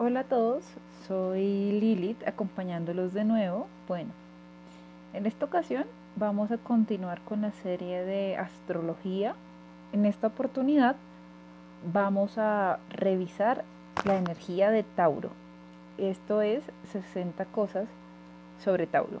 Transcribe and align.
Hola 0.00 0.20
a 0.20 0.24
todos, 0.24 0.62
soy 1.08 1.72
Lilith 1.72 2.22
acompañándolos 2.24 3.12
de 3.14 3.24
nuevo. 3.24 3.66
Bueno, 3.88 4.10
en 5.12 5.26
esta 5.26 5.44
ocasión 5.44 5.86
vamos 6.14 6.52
a 6.52 6.56
continuar 6.56 7.20
con 7.22 7.40
la 7.40 7.50
serie 7.50 8.04
de 8.04 8.36
astrología. 8.36 9.34
En 9.92 10.06
esta 10.06 10.28
oportunidad 10.28 10.94
vamos 11.92 12.38
a 12.38 12.78
revisar 12.90 13.64
la 14.04 14.16
energía 14.16 14.70
de 14.70 14.84
Tauro. 14.84 15.30
Esto 15.98 16.42
es 16.42 16.62
60 16.92 17.44
cosas 17.46 17.88
sobre 18.62 18.86
Tauro. 18.86 19.18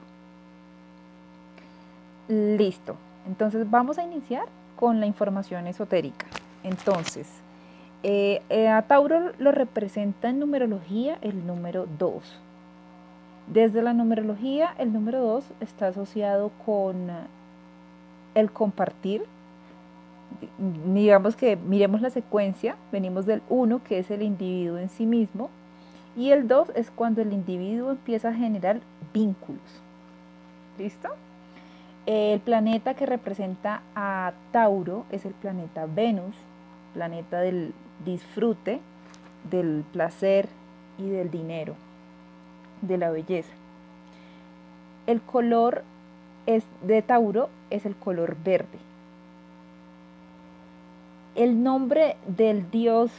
Listo, 2.28 2.94
entonces 3.26 3.68
vamos 3.68 3.98
a 3.98 4.04
iniciar 4.04 4.44
con 4.76 5.00
la 5.00 5.06
información 5.06 5.66
esotérica. 5.66 6.26
Entonces, 6.62 7.26
eh, 8.02 8.42
eh, 8.48 8.68
a 8.68 8.82
Tauro 8.82 9.32
lo 9.38 9.50
representa 9.50 10.28
en 10.28 10.38
numerología 10.38 11.18
el 11.20 11.46
número 11.46 11.86
2. 11.98 12.40
Desde 13.48 13.82
la 13.82 13.92
numerología, 13.92 14.74
el 14.78 14.92
número 14.92 15.20
2 15.20 15.44
está 15.60 15.88
asociado 15.88 16.50
con 16.64 17.08
el 18.34 18.52
compartir. 18.52 19.24
Digamos 20.92 21.34
que 21.34 21.56
miremos 21.56 22.00
la 22.02 22.10
secuencia, 22.10 22.76
venimos 22.92 23.26
del 23.26 23.42
1, 23.48 23.82
que 23.82 23.98
es 23.98 24.10
el 24.10 24.22
individuo 24.22 24.78
en 24.78 24.90
sí 24.90 25.06
mismo, 25.06 25.50
y 26.16 26.30
el 26.30 26.46
2 26.46 26.72
es 26.74 26.90
cuando 26.90 27.22
el 27.22 27.32
individuo 27.32 27.90
empieza 27.90 28.28
a 28.28 28.34
generar 28.34 28.80
vínculos. 29.14 29.62
¿Listo? 30.78 31.08
El 32.06 32.40
planeta 32.40 32.94
que 32.94 33.06
representa 33.06 33.82
a 33.94 34.32
Tauro 34.52 35.04
es 35.10 35.24
el 35.24 35.32
planeta 35.32 35.86
Venus, 35.86 36.34
planeta 36.94 37.40
del 37.40 37.72
disfrute, 38.04 38.80
del 39.50 39.84
placer 39.92 40.48
y 40.98 41.08
del 41.08 41.30
dinero, 41.30 41.74
de 42.82 42.98
la 42.98 43.10
belleza. 43.10 43.52
El 45.06 45.20
color 45.20 45.84
es 46.46 46.64
de 46.82 47.02
Tauro 47.02 47.50
es 47.70 47.86
el 47.86 47.94
color 47.94 48.36
verde. 48.44 48.78
El 51.34 51.62
nombre 51.62 52.16
del 52.26 52.70
dios 52.70 53.10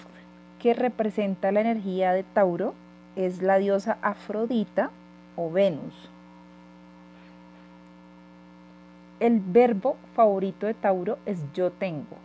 que 0.60 0.74
representa 0.74 1.52
la 1.52 1.62
energía 1.62 2.12
de 2.12 2.24
Tauro 2.24 2.74
es 3.16 3.42
la 3.42 3.58
diosa 3.58 3.98
Afrodita 4.02 4.92
o 5.36 5.52
Venus. 5.52 5.94
El 9.20 9.40
verbo 9.40 9.96
favorito 10.16 10.66
de 10.66 10.74
Tauro 10.74 11.18
es 11.26 11.40
yo 11.54 11.72
tengo. 11.72 12.18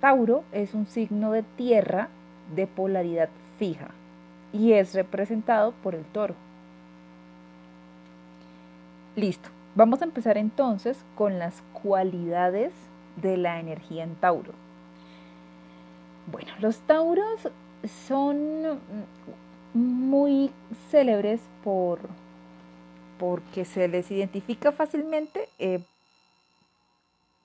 Tauro 0.00 0.44
es 0.52 0.72
un 0.72 0.86
signo 0.86 1.32
de 1.32 1.42
tierra 1.42 2.08
de 2.54 2.66
polaridad 2.66 3.28
fija 3.58 3.88
y 4.52 4.72
es 4.72 4.94
representado 4.94 5.72
por 5.82 5.94
el 5.94 6.04
toro. 6.04 6.34
Listo, 9.14 9.50
vamos 9.74 10.00
a 10.00 10.06
empezar 10.06 10.38
entonces 10.38 11.04
con 11.14 11.38
las 11.38 11.62
cualidades 11.82 12.72
de 13.16 13.36
la 13.36 13.60
energía 13.60 14.04
en 14.04 14.14
Tauro. 14.14 14.52
Bueno, 16.32 16.50
los 16.60 16.78
Tauros 16.80 17.48
son 18.06 18.80
muy 19.74 20.50
célebres 20.90 21.40
por 21.62 22.00
porque 23.18 23.66
se 23.66 23.86
les 23.86 24.10
identifica 24.10 24.72
fácilmente 24.72 25.48
eh, 25.58 25.84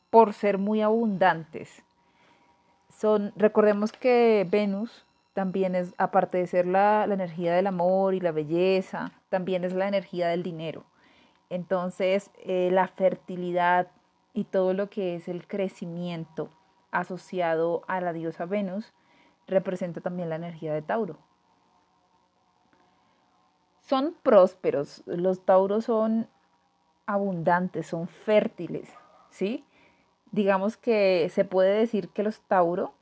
por 0.10 0.34
ser 0.34 0.58
muy 0.58 0.82
abundantes 0.82 1.84
son, 2.98 3.34
recordemos 3.36 3.92
que 3.92 4.48
Venus 4.50 5.06
también 5.34 5.76
es, 5.76 5.94
aparte 5.98 6.38
de 6.38 6.48
ser 6.48 6.66
la, 6.66 7.04
energía 7.04 7.54
del 7.54 7.68
amor 7.68 8.14
y 8.14 8.22
la 8.22 8.32
belleza, 8.32 9.12
también 9.30 9.64
es 9.66 9.74
la 9.74 9.88
energía 9.88 10.30
del 10.30 10.44
dinero. 10.44 10.86
Entonces, 11.50 12.32
eh, 12.44 12.70
la 12.72 12.88
fertilidad 12.88 13.88
y 14.34 14.46
todo 14.46 14.74
lo 14.74 14.90
que 14.90 15.16
es 15.16 15.28
el 15.28 15.46
crecimiento 15.46 16.50
asociado 16.92 17.84
a 17.88 18.00
la 18.00 18.14
diosa 18.14 18.46
Venus 18.46 18.94
representa 19.46 20.00
también 20.02 20.30
la 20.30 20.38
energía 20.38 20.74
de 20.74 20.82
Tauro. 20.82 21.18
Son 23.82 24.16
prósperos, 24.24 25.04
los 25.06 25.46
Tauros 25.46 25.86
son 25.86 26.28
abundantes, 27.06 27.88
son 27.88 28.08
fértiles, 28.08 28.90
¿sí? 29.30 29.64
Digamos 30.32 30.78
que 30.78 31.30
se 31.34 31.46
puede 31.46 31.78
decir 31.78 32.10
que 32.10 32.24
los 32.24 32.42
Tauro 32.42 32.94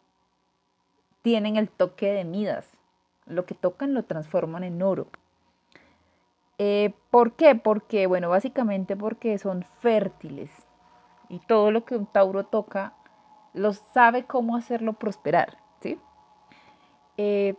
tienen 1.21 1.55
el 1.55 1.69
toque 1.69 2.11
de 2.11 2.23
Midas. 2.23 2.67
Lo 3.25 3.45
que 3.45 3.55
tocan 3.55 3.93
lo 3.93 4.03
transforman 4.03 4.63
en 4.63 4.81
oro. 4.81 5.07
Eh, 6.57 6.93
¿Por 7.09 7.33
qué? 7.33 7.55
Porque, 7.55 8.05
bueno, 8.05 8.29
básicamente 8.29 8.95
porque 8.95 9.37
son 9.37 9.65
fértiles 9.79 10.51
y 11.29 11.39
todo 11.39 11.71
lo 11.71 11.83
que 11.83 11.95
un 11.95 12.05
Tauro 12.05 12.43
toca 12.45 12.93
lo 13.53 13.73
sabe 13.73 14.25
cómo 14.25 14.55
hacerlo 14.55 14.93
prosperar, 14.93 15.57
¿sí? 15.79 15.99
Eh, 17.17 17.55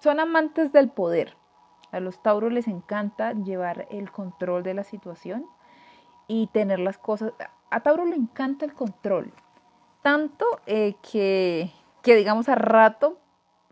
son 0.00 0.20
amantes 0.20 0.72
del 0.72 0.88
poder. 0.88 1.36
A 1.92 2.00
los 2.00 2.22
Tauros 2.22 2.52
les 2.52 2.68
encanta 2.68 3.32
llevar 3.32 3.86
el 3.90 4.10
control 4.10 4.62
de 4.62 4.74
la 4.74 4.84
situación 4.84 5.46
y 6.30 6.46
tener 6.46 6.78
las 6.78 6.96
cosas. 6.96 7.32
A 7.70 7.80
Tauro 7.80 8.04
le 8.04 8.14
encanta 8.14 8.64
el 8.64 8.72
control, 8.72 9.32
tanto 10.00 10.44
eh, 10.66 10.94
que, 11.10 11.72
que, 12.02 12.14
digamos, 12.14 12.48
a 12.48 12.54
rato, 12.54 13.18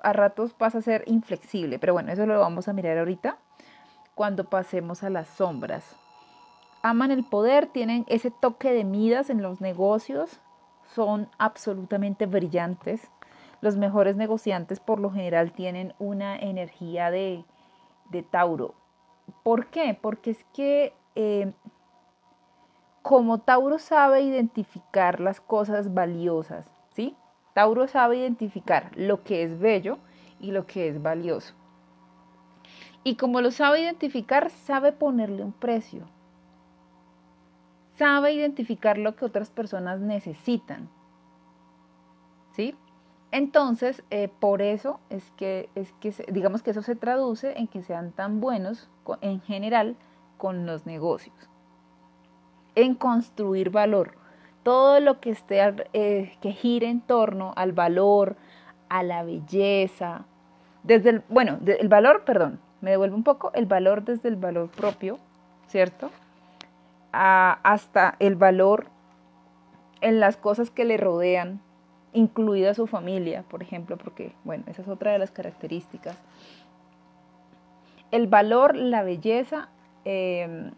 a 0.00 0.12
ratos 0.12 0.54
pasa 0.54 0.78
a 0.78 0.82
ser 0.82 1.04
inflexible, 1.06 1.78
pero 1.78 1.92
bueno, 1.92 2.10
eso 2.10 2.26
lo 2.26 2.40
vamos 2.40 2.66
a 2.66 2.72
mirar 2.72 2.98
ahorita 2.98 3.38
cuando 4.16 4.42
pasemos 4.42 5.04
a 5.04 5.10
las 5.10 5.28
sombras. 5.28 5.94
Aman 6.82 7.12
el 7.12 7.24
poder, 7.24 7.68
tienen 7.68 8.04
ese 8.08 8.32
toque 8.32 8.72
de 8.72 8.82
midas 8.82 9.30
en 9.30 9.40
los 9.40 9.60
negocios, 9.60 10.40
son 10.96 11.28
absolutamente 11.38 12.26
brillantes. 12.26 13.08
Los 13.60 13.76
mejores 13.76 14.16
negociantes 14.16 14.80
por 14.80 14.98
lo 14.98 15.12
general 15.12 15.52
tienen 15.52 15.94
una 16.00 16.36
energía 16.36 17.12
de, 17.12 17.44
de 18.10 18.24
Tauro. 18.24 18.74
¿Por 19.44 19.66
qué? 19.66 19.96
Porque 20.00 20.30
es 20.32 20.44
que 20.52 20.92
eh, 21.14 21.52
como 23.08 23.38
Tauro 23.38 23.78
sabe 23.78 24.20
identificar 24.20 25.18
las 25.18 25.40
cosas 25.40 25.94
valiosas, 25.94 26.70
¿sí? 26.90 27.16
Tauro 27.54 27.88
sabe 27.88 28.18
identificar 28.18 28.90
lo 28.96 29.24
que 29.24 29.44
es 29.44 29.58
bello 29.58 29.96
y 30.40 30.50
lo 30.50 30.66
que 30.66 30.88
es 30.88 31.00
valioso. 31.00 31.54
Y 33.04 33.16
como 33.16 33.40
lo 33.40 33.50
sabe 33.50 33.80
identificar, 33.80 34.50
sabe 34.50 34.92
ponerle 34.92 35.42
un 35.42 35.52
precio. 35.52 36.06
Sabe 37.94 38.34
identificar 38.34 38.98
lo 38.98 39.16
que 39.16 39.24
otras 39.24 39.48
personas 39.48 40.00
necesitan. 40.00 40.90
¿Sí? 42.50 42.74
Entonces, 43.30 44.04
eh, 44.10 44.28
por 44.28 44.60
eso 44.60 45.00
es 45.08 45.30
que, 45.38 45.70
es 45.74 45.94
que, 45.94 46.12
digamos 46.30 46.62
que 46.62 46.72
eso 46.72 46.82
se 46.82 46.94
traduce 46.94 47.58
en 47.58 47.68
que 47.68 47.82
sean 47.82 48.12
tan 48.12 48.42
buenos 48.42 48.90
en 49.22 49.40
general 49.40 49.96
con 50.36 50.66
los 50.66 50.84
negocios 50.84 51.48
en 52.74 52.94
construir 52.94 53.70
valor. 53.70 54.12
Todo 54.62 55.00
lo 55.00 55.20
que 55.20 55.30
esté 55.30 55.60
eh, 55.92 56.32
que 56.40 56.52
gire 56.52 56.88
en 56.88 57.00
torno 57.00 57.52
al 57.56 57.72
valor, 57.72 58.36
a 58.88 59.02
la 59.02 59.22
belleza, 59.22 60.24
desde 60.82 61.10
el, 61.10 61.22
bueno, 61.28 61.58
el 61.66 61.88
valor, 61.88 62.24
perdón, 62.24 62.60
me 62.80 62.90
devuelvo 62.90 63.16
un 63.16 63.24
poco, 63.24 63.52
el 63.54 63.66
valor 63.66 64.04
desde 64.04 64.28
el 64.28 64.36
valor 64.36 64.70
propio, 64.70 65.18
¿cierto? 65.66 66.10
hasta 67.10 68.16
el 68.18 68.36
valor 68.36 68.86
en 70.02 70.20
las 70.20 70.36
cosas 70.36 70.70
que 70.70 70.84
le 70.84 70.96
rodean, 70.98 71.60
incluida 72.12 72.74
su 72.74 72.86
familia, 72.86 73.44
por 73.48 73.62
ejemplo, 73.62 73.96
porque, 73.96 74.34
bueno, 74.44 74.64
esa 74.66 74.82
es 74.82 74.88
otra 74.88 75.12
de 75.12 75.18
las 75.18 75.30
características. 75.30 76.16
El 78.10 78.26
valor, 78.26 78.76
la 78.76 79.02
belleza, 79.02 79.68
eh, 80.04 80.70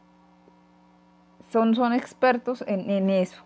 son, 1.50 1.74
son 1.74 1.92
expertos 1.92 2.64
en, 2.66 3.10
eso. 3.10 3.42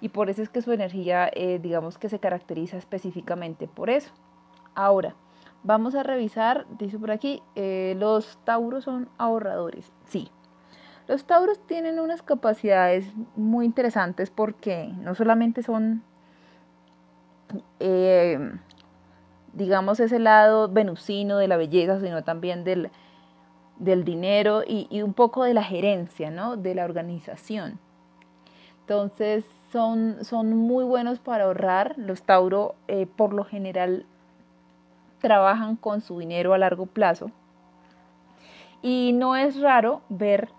Y 0.00 0.10
por 0.10 0.30
eso 0.30 0.42
es 0.42 0.48
que 0.48 0.62
su 0.62 0.72
energía, 0.72 1.30
eh, 1.32 1.58
digamos 1.62 1.98
que 1.98 2.08
se 2.08 2.18
caracteriza 2.18 2.76
específicamente 2.76 3.66
por 3.66 3.90
eso. 3.90 4.12
Ahora, 4.74 5.14
vamos 5.62 5.94
a 5.94 6.02
revisar, 6.02 6.66
dice 6.78 6.98
por 6.98 7.10
aquí, 7.10 7.42
eh, 7.56 7.96
los 7.98 8.38
tauros 8.44 8.84
son 8.84 9.08
ahorradores. 9.18 9.92
Sí, 10.06 10.30
los 11.08 11.24
tauros 11.24 11.58
tienen 11.66 11.98
unas 11.98 12.22
capacidades 12.22 13.06
muy 13.34 13.66
interesantes 13.66 14.30
porque 14.30 14.92
no 14.98 15.14
solamente 15.14 15.62
son, 15.62 16.02
eh, 17.80 18.52
digamos, 19.52 20.00
ese 20.00 20.18
lado 20.18 20.68
venusino 20.68 21.38
de 21.38 21.48
la 21.48 21.56
belleza, 21.56 22.00
sino 22.00 22.24
también 22.24 22.64
del, 22.64 22.90
del 23.78 24.04
dinero 24.04 24.62
y, 24.66 25.02
un 25.02 25.14
poco 25.14 25.44
de 25.44 25.54
la 25.54 25.62
gerencia, 25.62 26.30
¿no? 26.30 26.56
De 26.56 26.74
la 26.74 26.84
organización. 26.84 27.78
Entonces 28.80 29.44
son, 29.72 30.24
son 30.24 30.56
muy 30.56 30.84
buenos 30.84 31.18
para 31.18 31.44
ahorrar. 31.44 31.94
Los 31.96 32.22
Tauro 32.22 32.74
eh, 32.88 33.06
por 33.06 33.32
lo 33.32 33.44
general 33.44 34.06
trabajan 35.20 35.76
con 35.76 36.00
su 36.00 36.18
dinero 36.18 36.54
a 36.54 36.58
largo 36.58 36.86
plazo. 36.86 37.30
Y 38.82 39.12
no 39.14 39.36
es 39.36 39.60
raro 39.60 40.02
ver 40.10 40.50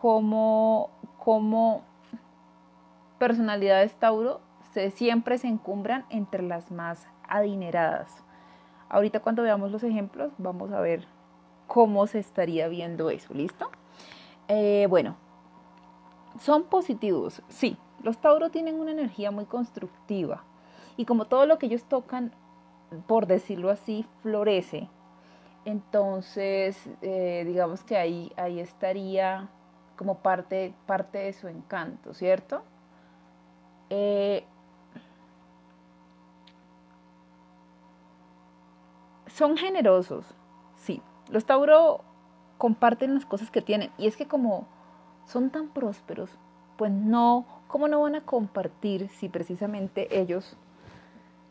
cómo, 0.00 0.90
cómo 1.18 1.82
personalidades 3.18 3.94
Tauro 3.96 4.40
se, 4.72 4.90
siempre 4.90 5.38
se 5.38 5.48
encumbran 5.48 6.06
entre 6.08 6.42
las 6.42 6.70
más 6.70 7.06
adineradas. 7.28 8.24
Ahorita 8.88 9.20
cuando 9.20 9.42
veamos 9.42 9.70
los 9.70 9.82
ejemplos 9.84 10.32
vamos 10.38 10.72
a 10.72 10.80
ver 10.80 11.06
cómo 11.66 12.06
se 12.06 12.18
estaría 12.18 12.68
viendo 12.68 13.10
eso, 13.10 13.34
¿listo? 13.34 13.70
Eh, 14.48 14.86
bueno, 14.88 15.16
son 16.40 16.64
positivos, 16.64 17.42
sí. 17.48 17.76
Los 18.02 18.18
Tauro 18.18 18.50
tienen 18.50 18.78
una 18.78 18.90
energía 18.90 19.30
muy 19.30 19.46
constructiva 19.46 20.44
y 20.96 21.06
como 21.06 21.26
todo 21.26 21.46
lo 21.46 21.58
que 21.58 21.66
ellos 21.66 21.84
tocan, 21.84 22.32
por 23.06 23.26
decirlo 23.26 23.70
así, 23.70 24.06
florece. 24.22 24.88
Entonces, 25.64 26.76
eh, 27.00 27.44
digamos 27.46 27.82
que 27.82 27.96
ahí, 27.96 28.30
ahí 28.36 28.60
estaría 28.60 29.48
como 29.96 30.18
parte, 30.18 30.74
parte 30.86 31.18
de 31.18 31.32
su 31.32 31.48
encanto, 31.48 32.12
¿cierto? 32.12 32.62
Eh, 33.88 34.44
son 39.28 39.56
generosos. 39.56 40.26
Los 41.30 41.44
Tauro 41.44 42.02
comparten 42.58 43.14
las 43.14 43.26
cosas 43.26 43.50
que 43.50 43.62
tienen. 43.62 43.90
Y 43.98 44.06
es 44.06 44.16
que 44.16 44.26
como 44.26 44.66
son 45.26 45.50
tan 45.50 45.68
prósperos, 45.68 46.30
pues 46.76 46.90
no, 46.90 47.46
¿cómo 47.68 47.88
no 47.88 48.00
van 48.00 48.14
a 48.14 48.22
compartir 48.22 49.08
si 49.08 49.28
precisamente 49.28 50.18
ellos 50.18 50.56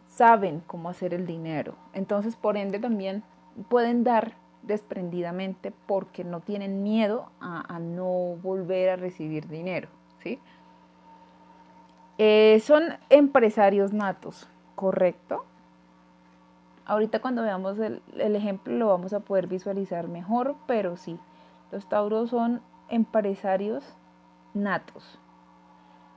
saben 0.07 0.61
cómo 0.67 0.89
hacer 0.89 1.13
el 1.13 1.25
dinero? 1.25 1.75
Entonces, 1.93 2.35
por 2.35 2.57
ende, 2.57 2.79
también 2.79 3.23
pueden 3.69 4.03
dar 4.03 4.33
desprendidamente 4.63 5.73
porque 5.87 6.23
no 6.23 6.39
tienen 6.39 6.83
miedo 6.83 7.29
a, 7.41 7.79
no 7.79 8.37
volver 8.41 8.89
a 8.89 8.95
recibir 8.95 9.47
dinero, 9.47 9.89
¿sí? 10.21 10.39
Eh, 12.17 12.61
son 12.63 12.83
empresarios 13.09 13.91
natos, 13.91 14.47
¿correcto? 14.75 15.45
Ahorita 16.85 17.21
cuando 17.21 17.43
veamos 17.43 17.79
el, 17.79 18.01
ejemplo 18.17 18.73
lo 18.73 18.87
vamos 18.87 19.13
a 19.13 19.21
poder 19.21 19.47
visualizar 19.47 20.07
mejor, 20.09 20.55
pero 20.67 20.97
sí, 20.97 21.17
los 21.71 21.87
tauros 21.87 22.29
son 22.29 22.61
empresarios 22.89 23.83
natos. 24.53 25.19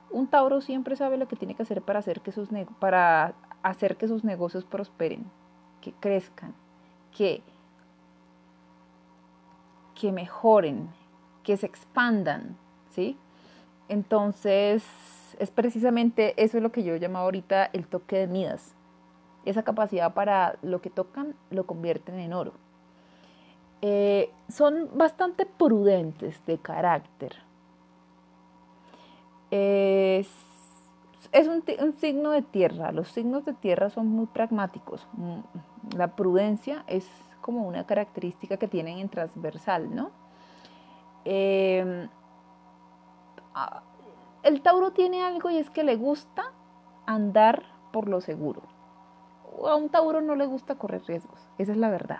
Un 0.09 0.27
tauro 0.27 0.61
siempre 0.61 0.95
sabe 0.95 1.17
lo 1.17 1.27
que 1.27 1.35
tiene 1.35 1.55
que 1.55 1.63
hacer 1.63 1.81
para 1.81 1.99
hacer 1.99 2.21
que 2.21 2.31
sus, 2.31 2.49
para 2.79 3.33
hacer 3.63 3.95
que 3.97 4.07
sus 4.07 4.23
negocios 4.23 4.65
prosperen, 4.65 5.25
que 5.81 5.93
crezcan, 5.93 6.53
que, 7.15 7.41
que 9.99 10.11
mejoren, 10.11 10.89
que 11.43 11.55
se 11.55 11.65
expandan, 11.65 12.57
¿sí? 12.89 13.17
Entonces, 13.87 14.85
es 15.39 15.51
precisamente 15.51 16.33
eso 16.41 16.57
es 16.57 16.63
lo 16.63 16.73
que 16.73 16.83
yo 16.83 16.95
llamo 16.97 17.19
ahorita 17.19 17.69
el 17.71 17.87
toque 17.87 18.17
de 18.17 18.27
Midas 18.27 18.76
esa 19.49 19.63
capacidad 19.63 20.13
para 20.13 20.57
lo 20.61 20.81
que 20.81 20.89
tocan 20.89 21.35
lo 21.49 21.65
convierten 21.65 22.19
en 22.19 22.33
oro. 22.33 22.53
Eh, 23.81 24.31
son 24.49 24.89
bastante 24.93 25.45
prudentes 25.45 26.43
de 26.45 26.57
carácter. 26.57 27.35
es, 29.49 30.27
un, 31.33 31.63
un, 31.79 31.93
signo 31.93 32.31
de 32.31 32.41
tierra. 32.41 32.91
Los 32.91 33.09
signos 33.09 33.45
de 33.45 33.53
tierra 33.53 33.89
son 33.89 34.07
muy 34.07 34.25
pragmáticos. 34.25 35.07
Mm, 35.13 35.39
la 35.95 36.15
prudencia 36.15 36.83
es 36.87 37.07
como 37.39 37.65
una 37.65 37.85
característica 37.85 38.57
que 38.57 38.67
tienen 38.67 38.97
en 38.97 39.09
transversal, 39.09 39.95
¿no? 39.95 40.11
Em, 41.23 42.09
el 44.43 44.61
Tauro 44.61 44.91
tiene 44.91 45.23
algo 45.23 45.49
y 45.49 45.57
es 45.57 45.69
que 45.69 45.83
le 45.83 45.95
gusta 45.95 46.51
andar 47.05 47.63
por 47.91 48.09
lo 48.09 48.21
seguro 48.21 48.61
a 49.65 49.75
un 49.75 49.89
Tauro 49.89 50.21
no 50.21 50.35
le 50.35 50.45
gusta 50.45 50.75
correr 50.75 51.03
riesgos, 51.05 51.39
esa 51.57 51.71
es 51.71 51.77
la 51.77 51.89
verdad. 51.89 52.19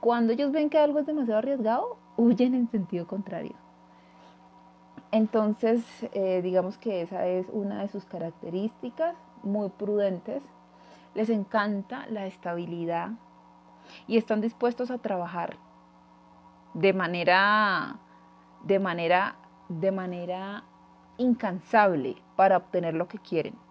Cuando 0.00 0.32
ellos 0.32 0.52
ven 0.52 0.68
que 0.68 0.78
algo 0.78 0.98
es 0.98 1.06
demasiado 1.06 1.38
arriesgado, 1.38 1.96
huyen 2.16 2.54
en 2.54 2.68
sentido 2.68 3.06
contrario. 3.06 3.54
Entonces, 5.12 5.84
eh, 6.12 6.40
digamos 6.42 6.78
que 6.78 7.02
esa 7.02 7.26
es 7.26 7.46
una 7.52 7.82
de 7.82 7.88
sus 7.88 8.04
características, 8.04 9.14
muy 9.42 9.68
prudentes. 9.68 10.42
Les 11.14 11.28
encanta 11.28 12.06
la 12.08 12.26
estabilidad 12.26 13.10
y 14.06 14.16
están 14.16 14.40
dispuestos 14.40 14.90
a 14.90 14.98
trabajar 14.98 15.56
de 16.74 16.92
manera, 16.94 17.98
de 18.64 18.78
manera, 18.78 19.36
de 19.68 19.92
manera 19.92 20.64
incansable 21.18 22.16
para 22.34 22.56
obtener 22.56 22.94
lo 22.94 23.06
que 23.06 23.18
quieren 23.18 23.61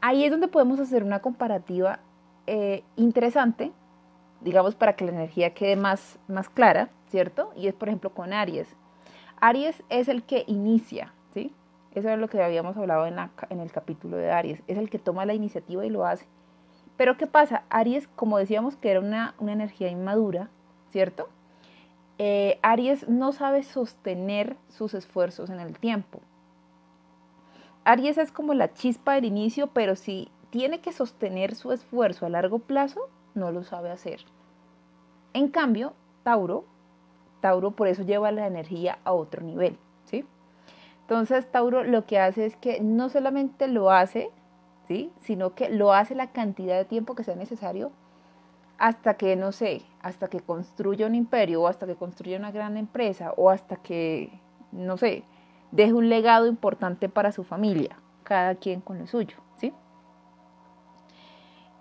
ahí 0.00 0.24
es 0.24 0.30
donde 0.30 0.48
podemos 0.48 0.80
hacer 0.80 1.02
una 1.02 1.20
comparativa 1.20 2.00
eh, 2.46 2.82
interesante, 2.96 3.72
digamos, 4.40 4.74
para 4.74 4.94
que 4.96 5.04
la 5.04 5.12
energía 5.12 5.54
quede 5.54 5.76
más, 5.76 6.18
más 6.28 6.48
clara, 6.48 6.90
¿cierto? 7.06 7.52
Y 7.56 7.68
es, 7.68 7.74
por 7.74 7.88
ejemplo, 7.88 8.10
con 8.10 8.32
Aries. 8.32 8.74
Aries 9.40 9.82
es 9.88 10.08
el 10.08 10.22
que 10.22 10.44
inicia, 10.46 11.12
¿sí? 11.32 11.54
Eso 11.94 12.08
es 12.08 12.18
lo 12.18 12.28
que 12.28 12.42
habíamos 12.42 12.76
hablado 12.76 13.06
en, 13.06 13.60
el 13.60 13.72
capítulo 13.72 14.16
de 14.16 14.30
Aries. 14.30 14.62
Es 14.68 14.78
el 14.78 14.90
que 14.90 14.98
toma 14.98 15.26
la 15.26 15.34
iniciativa 15.34 15.84
y 15.84 15.90
lo 15.90 16.06
hace. 16.06 16.26
Pero 16.96 17.16
¿qué 17.16 17.26
pasa? 17.26 17.64
Aries, 17.70 18.08
como 18.08 18.38
decíamos 18.38 18.76
que 18.76 18.90
era 18.90 19.00
una, 19.00 19.34
energía 19.40 19.88
inmadura, 19.88 20.50
¿cierto? 20.90 21.28
Eh, 22.18 22.58
Aries 22.62 23.08
no 23.08 23.32
sabe 23.32 23.62
sostener 23.62 24.56
sus 24.68 24.94
esfuerzos 24.94 25.50
en 25.50 25.58
el 25.58 25.78
tiempo. 25.78 26.20
Aries 27.84 28.18
es 28.18 28.32
como 28.32 28.54
la 28.54 28.72
chispa 28.72 29.14
del 29.14 29.24
inicio, 29.24 29.68
pero 29.68 29.96
si 29.96 30.30
tiene 30.50 30.80
que 30.80 30.92
sostener 30.92 31.54
su 31.54 31.72
esfuerzo 31.72 32.26
a 32.26 32.28
largo 32.28 32.58
plazo, 32.58 33.08
no 33.34 33.52
lo 33.52 33.64
sabe 33.64 33.90
hacer. 33.90 34.20
En 35.32 35.48
cambio, 35.48 35.94
Tauro, 36.22 36.64
Tauro 37.40 37.70
por 37.70 37.88
eso 37.88 38.02
lleva 38.02 38.32
la 38.32 38.46
energía 38.46 38.98
a 39.04 39.12
otro 39.12 39.42
nivel, 39.42 39.78
¿sí? 40.04 40.24
Entonces, 41.02 41.50
Tauro 41.50 41.84
lo 41.84 42.04
que 42.04 42.18
hace 42.18 42.46
es 42.46 42.56
que 42.56 42.80
no 42.80 43.08
solamente 43.08 43.66
lo 43.68 43.90
hace, 43.90 44.30
¿sí? 44.86 45.10
Sino 45.20 45.54
que 45.54 45.70
lo 45.70 45.92
hace 45.92 46.14
la 46.14 46.32
cantidad 46.32 46.76
de 46.76 46.84
tiempo 46.84 47.14
que 47.14 47.24
sea 47.24 47.36
necesario 47.36 47.92
hasta 48.78 49.14
que, 49.14 49.36
no 49.36 49.52
sé, 49.52 49.82
hasta 50.02 50.28
que 50.28 50.40
construya 50.40 51.06
un 51.06 51.14
imperio 51.14 51.62
o 51.62 51.68
hasta 51.68 51.86
que 51.86 51.96
construya 51.96 52.38
una 52.38 52.50
gran 52.50 52.76
empresa 52.76 53.32
o 53.36 53.50
hasta 53.50 53.76
que, 53.76 54.40
no 54.72 54.96
sé, 54.96 55.22
deje 55.70 55.92
un 55.92 56.08
legado 56.08 56.46
importante 56.46 57.08
para 57.08 57.32
su 57.32 57.44
familia, 57.44 57.96
cada 58.24 58.54
quien 58.54 58.80
con 58.80 58.98
lo 58.98 59.06
suyo, 59.06 59.36
¿sí? 59.56 59.72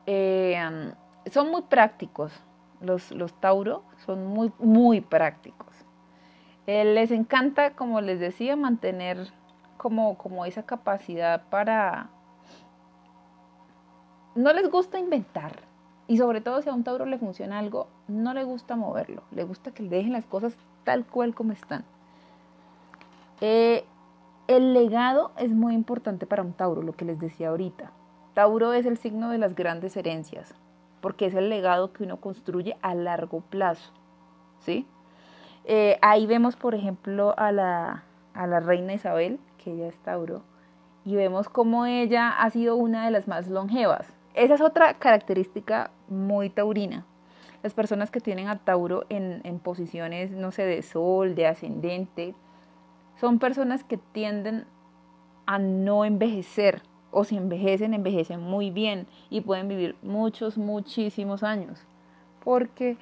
Eh, 0.05 0.93
son 1.31 1.51
muy 1.51 1.61
prácticos, 1.63 2.31
los, 2.81 3.11
los 3.11 3.33
Tauro 3.39 3.83
son 4.05 4.25
muy, 4.27 4.51
muy 4.59 5.01
prácticos. 5.01 5.67
Eh, 6.67 6.85
les 6.85 7.11
encanta, 7.11 7.71
como 7.75 8.01
les 8.01 8.19
decía, 8.19 8.55
mantener 8.55 9.31
como, 9.77 10.17
como 10.17 10.45
esa 10.45 10.63
capacidad 10.63 11.43
para... 11.49 12.09
No 14.35 14.53
les 14.53 14.69
gusta 14.69 14.99
inventar. 14.99 15.51
Y 16.07 16.17
sobre 16.17 16.41
todo 16.41 16.61
si 16.61 16.69
a 16.69 16.73
un 16.73 16.83
Tauro 16.83 17.05
le 17.05 17.17
funciona 17.17 17.59
algo, 17.59 17.87
no 18.07 18.33
le 18.33 18.43
gusta 18.43 18.75
moverlo. 18.75 19.23
Le 19.31 19.43
gusta 19.43 19.71
que 19.71 19.83
le 19.83 19.89
dejen 19.89 20.13
las 20.13 20.25
cosas 20.25 20.55
tal 20.83 21.05
cual 21.05 21.33
como 21.33 21.53
están. 21.53 21.85
Eh, 23.41 23.85
el 24.47 24.73
legado 24.73 25.31
es 25.37 25.51
muy 25.51 25.73
importante 25.73 26.25
para 26.25 26.41
un 26.41 26.53
Tauro, 26.53 26.81
lo 26.81 26.93
que 26.93 27.05
les 27.05 27.19
decía 27.19 27.49
ahorita. 27.49 27.91
Tauro 28.33 28.73
es 28.73 28.85
el 28.85 28.97
signo 28.97 29.29
de 29.29 29.37
las 29.37 29.55
grandes 29.55 29.95
herencias, 29.95 30.55
porque 31.01 31.27
es 31.27 31.35
el 31.35 31.49
legado 31.49 31.93
que 31.93 32.03
uno 32.03 32.19
construye 32.19 32.75
a 32.81 32.95
largo 32.95 33.41
plazo. 33.41 33.93
¿sí? 34.59 34.87
Eh, 35.65 35.97
ahí 36.01 36.25
vemos, 36.25 36.55
por 36.55 36.75
ejemplo, 36.75 37.33
a 37.37 37.51
la, 37.51 38.03
a 38.33 38.47
la 38.47 38.59
reina 38.59 38.93
Isabel, 38.93 39.39
que 39.63 39.73
ella 39.73 39.87
es 39.87 39.97
Tauro, 39.99 40.41
y 41.05 41.15
vemos 41.15 41.47
cómo 41.47 41.85
ella 41.85 42.29
ha 42.29 42.49
sido 42.49 42.75
una 42.75 43.05
de 43.05 43.11
las 43.11 43.27
más 43.27 43.47
longevas. 43.47 44.11
Esa 44.33 44.55
es 44.55 44.61
otra 44.61 44.95
característica 44.95 45.91
muy 46.07 46.49
taurina. 46.49 47.05
Las 47.61 47.73
personas 47.73 48.09
que 48.09 48.19
tienen 48.19 48.47
a 48.47 48.57
Tauro 48.57 49.05
en, 49.09 49.41
en 49.43 49.59
posiciones, 49.59 50.31
no 50.31 50.51
sé, 50.51 50.65
de 50.65 50.81
sol, 50.81 51.35
de 51.35 51.47
ascendente, 51.47 52.35
son 53.19 53.39
personas 53.39 53.83
que 53.83 53.97
tienden 53.97 54.65
a 55.45 55.59
no 55.59 56.05
envejecer 56.05 56.81
o 57.11 57.23
si 57.23 57.37
envejecen, 57.37 57.93
envejecen 57.93 58.39
muy 58.39 58.69
bien 58.69 59.07
y 59.29 59.41
pueden 59.41 59.67
vivir 59.67 59.95
muchos, 60.01 60.57
muchísimos 60.57 61.43
años, 61.43 61.85
porque 62.43 62.97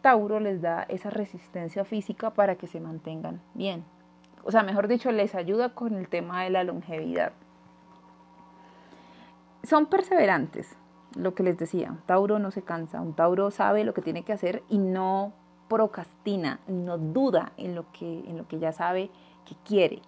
Tauro 0.00 0.40
les 0.40 0.62
da 0.62 0.82
esa 0.84 1.10
resistencia 1.10 1.84
física 1.84 2.30
para 2.30 2.56
que 2.56 2.66
se 2.66 2.80
mantengan 2.80 3.40
bien. 3.54 3.84
o 4.42 4.50
sea, 4.50 4.62
mejor 4.62 4.88
dicho, 4.88 5.12
les 5.12 5.34
ayuda 5.34 5.74
con 5.74 5.94
el 5.94 6.08
tema 6.08 6.42
de 6.42 6.50
la 6.50 6.64
longevidad. 6.64 7.32
Son 9.62 9.86
perseverantes, 9.86 10.74
lo 11.14 11.34
que 11.34 11.42
les 11.42 11.58
decía, 11.58 11.98
Tauro 12.06 12.38
no 12.38 12.50
se 12.50 12.62
cansa, 12.62 13.02
un 13.02 13.12
Tauro 13.12 13.50
sabe 13.50 13.84
lo 13.84 13.92
que 13.92 14.00
tiene 14.00 14.22
que 14.22 14.32
hacer 14.32 14.62
y 14.70 14.78
no 14.78 15.34
procrastina, 15.68 16.60
no 16.66 16.96
duda 16.96 17.52
en 17.58 17.74
lo 17.74 17.92
que, 17.92 18.20
en 18.26 18.38
lo 18.38 18.48
que 18.48 18.58
ya 18.58 18.72
sabe 18.72 19.10
que 19.50 19.56
quiere. 19.64 20.02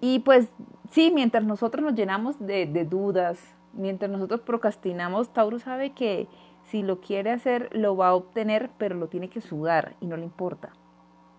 Y 0.00 0.20
pues 0.20 0.48
sí, 0.90 1.10
mientras 1.14 1.44
nosotros 1.44 1.84
nos 1.84 1.94
llenamos 1.94 2.38
de, 2.38 2.66
dudas, 2.88 3.38
mientras 3.72 4.10
nosotros 4.10 4.40
procrastinamos, 4.40 5.32
Tauro 5.32 5.58
sabe 5.58 5.90
que 5.92 6.28
si 6.64 6.82
lo 6.82 7.00
quiere 7.00 7.30
hacer, 7.30 7.70
lo 7.72 7.96
va 7.96 8.08
a 8.08 8.14
obtener, 8.14 8.70
pero 8.78 8.96
lo 8.96 9.08
tiene 9.08 9.28
que 9.28 9.40
sudar 9.40 9.94
y 10.00 10.06
no 10.06 10.16
le 10.16 10.24
importa 10.24 10.70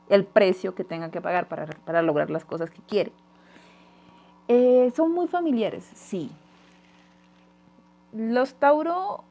el 0.10 0.26
precio 0.26 0.74
que 0.74 0.86
tenga 0.86 1.12
que 1.12 1.20
pagar 1.20 1.50
para, 1.50 2.02
lograr 2.02 2.30
las 2.30 2.46
cosas 2.46 2.70
que 2.70 2.82
quiere. 2.82 3.12
Eh, 4.48 4.92
son 4.96 5.12
muy 5.12 5.28
familiares, 5.28 5.84
sí. 5.84 6.32
Los 8.14 8.54
Tauro, 8.56 9.26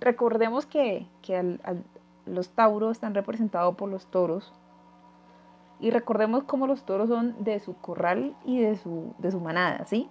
recordemos 0.00 0.66
que, 0.66 1.06
los 2.26 2.48
Tauros 2.50 2.92
están 2.92 3.14
representados 3.14 3.76
por 3.76 3.88
los 3.88 4.06
toros. 4.06 4.52
Y 5.78 5.90
recordemos 5.90 6.44
cómo 6.44 6.66
los 6.66 6.84
toros 6.84 7.08
son 7.08 7.36
de 7.44 7.60
su 7.60 7.76
corral 7.76 8.34
y 8.44 8.60
de 8.60 8.76
su, 8.76 9.14
de 9.18 9.30
su 9.30 9.40
manada, 9.40 9.84
¿sí? 9.84 10.08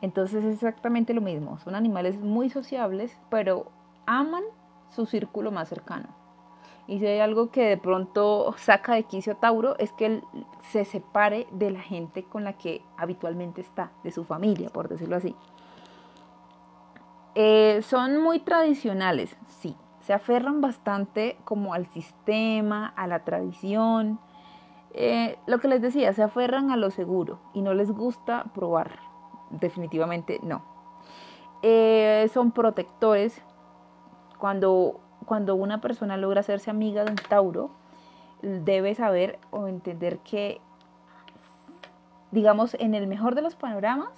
Entonces 0.00 0.44
es 0.44 0.54
exactamente 0.54 1.14
lo 1.14 1.20
mismo. 1.20 1.58
Son 1.58 1.74
animales 1.74 2.18
muy 2.18 2.50
sociables, 2.50 3.16
pero 3.30 3.66
aman 4.06 4.42
su 4.90 5.06
círculo 5.06 5.50
más 5.50 5.68
cercano. 5.68 6.08
Y 6.86 6.98
si 6.98 7.06
hay 7.06 7.20
algo 7.20 7.50
que 7.50 7.64
de 7.64 7.76
pronto 7.76 8.54
saca 8.58 8.94
de 8.94 9.04
quicio 9.04 9.34
a 9.34 9.36
Tauro 9.36 9.78
es 9.78 9.92
que 9.92 10.06
él 10.06 10.24
se 10.70 10.84
separe 10.84 11.46
de 11.52 11.70
la 11.70 11.80
gente 11.80 12.24
con 12.24 12.44
la 12.44 12.54
que 12.54 12.82
habitualmente 12.96 13.60
está, 13.60 13.92
de 14.02 14.10
su 14.10 14.24
familia, 14.24 14.68
por 14.68 14.88
decirlo 14.88 15.16
así. 15.16 15.36
Eh, 17.34 17.80
son 17.82 18.20
muy 18.20 18.40
tradicionales, 18.40 19.36
sí. 19.46 19.76
Se 20.00 20.12
aferran 20.12 20.60
bastante 20.60 21.38
como 21.44 21.74
al 21.74 21.86
sistema, 21.86 22.88
a 22.96 23.06
la 23.06 23.20
tradición. 23.20 24.18
Eh, 24.94 25.38
lo 25.46 25.58
que 25.58 25.68
les 25.68 25.80
decía, 25.80 26.12
se 26.12 26.22
aferran 26.22 26.70
a 26.70 26.76
lo 26.76 26.90
seguro 26.90 27.38
y 27.54 27.62
no 27.62 27.74
les 27.74 27.90
gusta 27.90 28.44
probar. 28.54 28.98
Definitivamente 29.50 30.38
no. 30.42 30.62
Eh, 31.62 32.28
son 32.32 32.52
protectores. 32.52 33.42
Cuando 34.38 35.00
cuando 35.24 35.54
una 35.54 35.80
persona 35.80 36.16
logra 36.16 36.40
hacerse 36.40 36.70
amiga 36.70 37.04
de 37.04 37.10
un 37.10 37.16
Tauro, 37.16 37.70
debe 38.42 38.94
saber 38.94 39.38
o 39.50 39.68
entender 39.68 40.18
que, 40.18 40.60
digamos, 42.30 42.74
en 42.74 42.94
el 42.94 43.06
mejor 43.06 43.34
de 43.34 43.42
los 43.42 43.54
panoramas, 43.54 44.12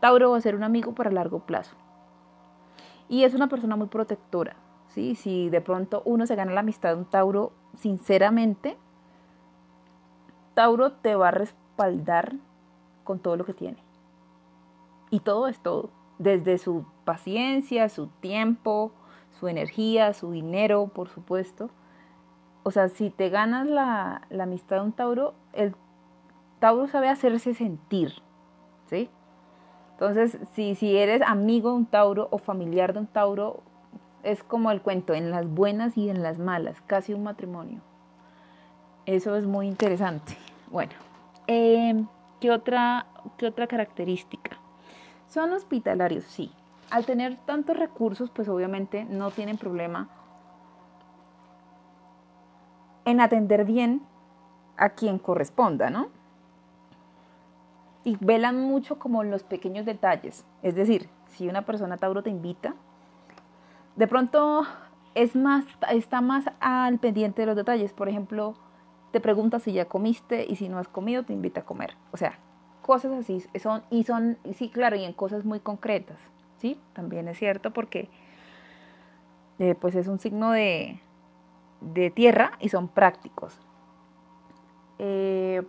Tauro 0.00 0.30
va 0.30 0.38
a 0.38 0.40
ser 0.40 0.54
un 0.54 0.62
amigo 0.62 0.94
para 0.94 1.10
largo 1.10 1.40
plazo. 1.40 1.76
Y 3.08 3.24
es 3.24 3.34
una 3.34 3.48
persona 3.48 3.76
muy 3.76 3.88
protectora. 3.88 4.56
¿sí? 4.88 5.14
Si 5.14 5.48
de 5.48 5.60
pronto 5.60 6.02
uno 6.04 6.26
se 6.26 6.36
gana 6.36 6.52
la 6.52 6.60
amistad 6.60 6.90
de 6.90 6.96
un 6.96 7.04
Tauro, 7.06 7.52
sinceramente, 7.76 8.76
Tauro 10.56 10.92
te 10.92 11.14
va 11.16 11.28
a 11.28 11.32
respaldar 11.32 12.32
con 13.04 13.18
todo 13.18 13.36
lo 13.36 13.44
que 13.44 13.52
tiene. 13.52 13.76
Y 15.10 15.20
todo 15.20 15.48
es 15.48 15.60
todo. 15.60 15.90
Desde 16.18 16.56
su 16.56 16.86
paciencia, 17.04 17.90
su 17.90 18.06
tiempo, 18.06 18.90
su 19.38 19.48
energía, 19.48 20.14
su 20.14 20.30
dinero, 20.30 20.88
por 20.88 21.10
supuesto. 21.10 21.68
O 22.62 22.70
sea, 22.70 22.88
si 22.88 23.10
te 23.10 23.28
ganas 23.28 23.66
la, 23.66 24.22
amistad 24.40 24.76
de 24.76 24.82
un 24.84 24.92
Tauro, 24.92 25.34
el 25.52 25.74
Tauro 26.58 26.86
sabe 26.86 27.10
hacerse 27.10 27.52
sentir, 27.52 28.14
¿sí? 28.86 29.10
Entonces, 29.92 30.38
si, 30.54 30.74
si 30.74 30.96
eres 30.96 31.20
amigo 31.20 31.68
de 31.72 31.76
un 31.76 31.86
Tauro 31.86 32.28
o 32.30 32.38
familiar 32.38 32.94
de 32.94 33.00
un 33.00 33.06
Tauro, 33.08 33.62
es 34.22 34.42
como 34.42 34.70
el 34.70 34.80
cuento, 34.80 35.12
en 35.12 35.30
las 35.30 35.46
buenas 35.46 35.98
y 35.98 36.08
en 36.08 36.22
las 36.22 36.38
malas, 36.38 36.80
casi 36.86 37.12
un 37.12 37.24
matrimonio. 37.24 37.82
Eso 39.06 39.36
es 39.36 39.46
muy 39.46 39.66
interesante. 39.68 40.36
Bueno, 40.70 40.92
em, 41.46 42.06
¿qué, 42.40 42.50
otra, 42.50 43.06
¿qué 43.38 43.46
otra 43.46 43.66
característica? 43.66 44.58
Son 45.28 45.52
hospitalarios, 45.52 46.24
sí 46.24 46.52
al 46.90 47.04
tener 47.04 47.36
tantos 47.36 47.76
recursos, 47.76 48.30
pues 48.30 48.48
obviamente 48.48 49.04
no 49.04 49.30
tienen 49.30 49.58
problema 49.58 50.08
en 53.04 53.20
atender 53.20 53.64
bien 53.64 54.02
a 54.76 54.90
quien 54.90 55.18
corresponda, 55.18 55.90
¿no? 55.90 56.08
Y 58.04 58.16
velan 58.20 58.60
mucho 58.60 58.98
como 58.98 59.24
los 59.24 59.42
pequeños 59.42 59.84
detalles. 59.84 60.44
Es 60.62 60.74
decir, 60.74 61.08
si 61.26 61.48
una 61.48 61.62
persona 61.62 61.96
Tauro 61.96 62.22
te 62.22 62.30
invita, 62.30 62.74
de 63.96 64.06
pronto 64.06 64.64
es 65.14 65.34
más, 65.34 65.64
está 65.90 66.20
más 66.20 66.44
al 66.60 66.98
pendiente 66.98 67.42
de 67.42 67.46
los 67.46 67.56
detalles. 67.56 67.92
Por 67.92 68.08
ejemplo, 68.08 68.54
te 69.12 69.20
pregunta 69.20 69.58
si 69.58 69.72
ya 69.72 69.86
comiste 69.86 70.46
y 70.48 70.56
si 70.56 70.68
no 70.68 70.78
has 70.78 70.88
comido, 70.88 71.24
te 71.24 71.32
invita 71.32 71.60
a 71.60 71.64
comer. 71.64 71.94
O 72.12 72.16
sea, 72.16 72.38
cosas 72.82 73.12
así 73.12 73.44
son, 73.60 73.82
y 73.90 74.04
son, 74.04 74.38
sí, 74.54 74.68
claro, 74.68 74.96
y 74.96 75.04
en 75.04 75.12
cosas 75.12 75.44
muy 75.44 75.60
concretas. 75.60 76.18
¿sí? 76.58 76.80
También 76.92 77.28
es 77.28 77.38
cierto 77.38 77.72
porque 77.72 78.08
eh, 79.58 79.74
pues 79.74 79.94
es 79.94 80.08
un 80.08 80.18
signo 80.18 80.50
de, 80.52 81.00
tierra 82.14 82.52
y 82.60 82.68
son 82.68 82.88
prácticos. 82.88 83.58
Eh, 84.98 85.62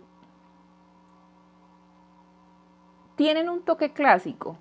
tienen 3.16 3.48
un 3.48 3.62
toque 3.62 3.92
clásico. 3.92 4.56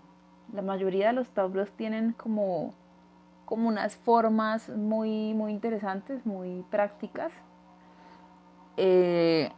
La 0.53 0.61
mayoría 0.61 1.07
de 1.07 1.13
los 1.13 1.29
tauros 1.29 1.71
tienen 1.71 2.13
como, 2.13 2.73
como 3.45 3.67
unas 3.67 3.95
formas 3.95 4.69
muy, 4.69 5.33
muy 5.33 5.51
interesantes, 5.51 6.25
muy 6.25 6.63
prácticas. 6.69 7.31
Eh, 8.77 9.51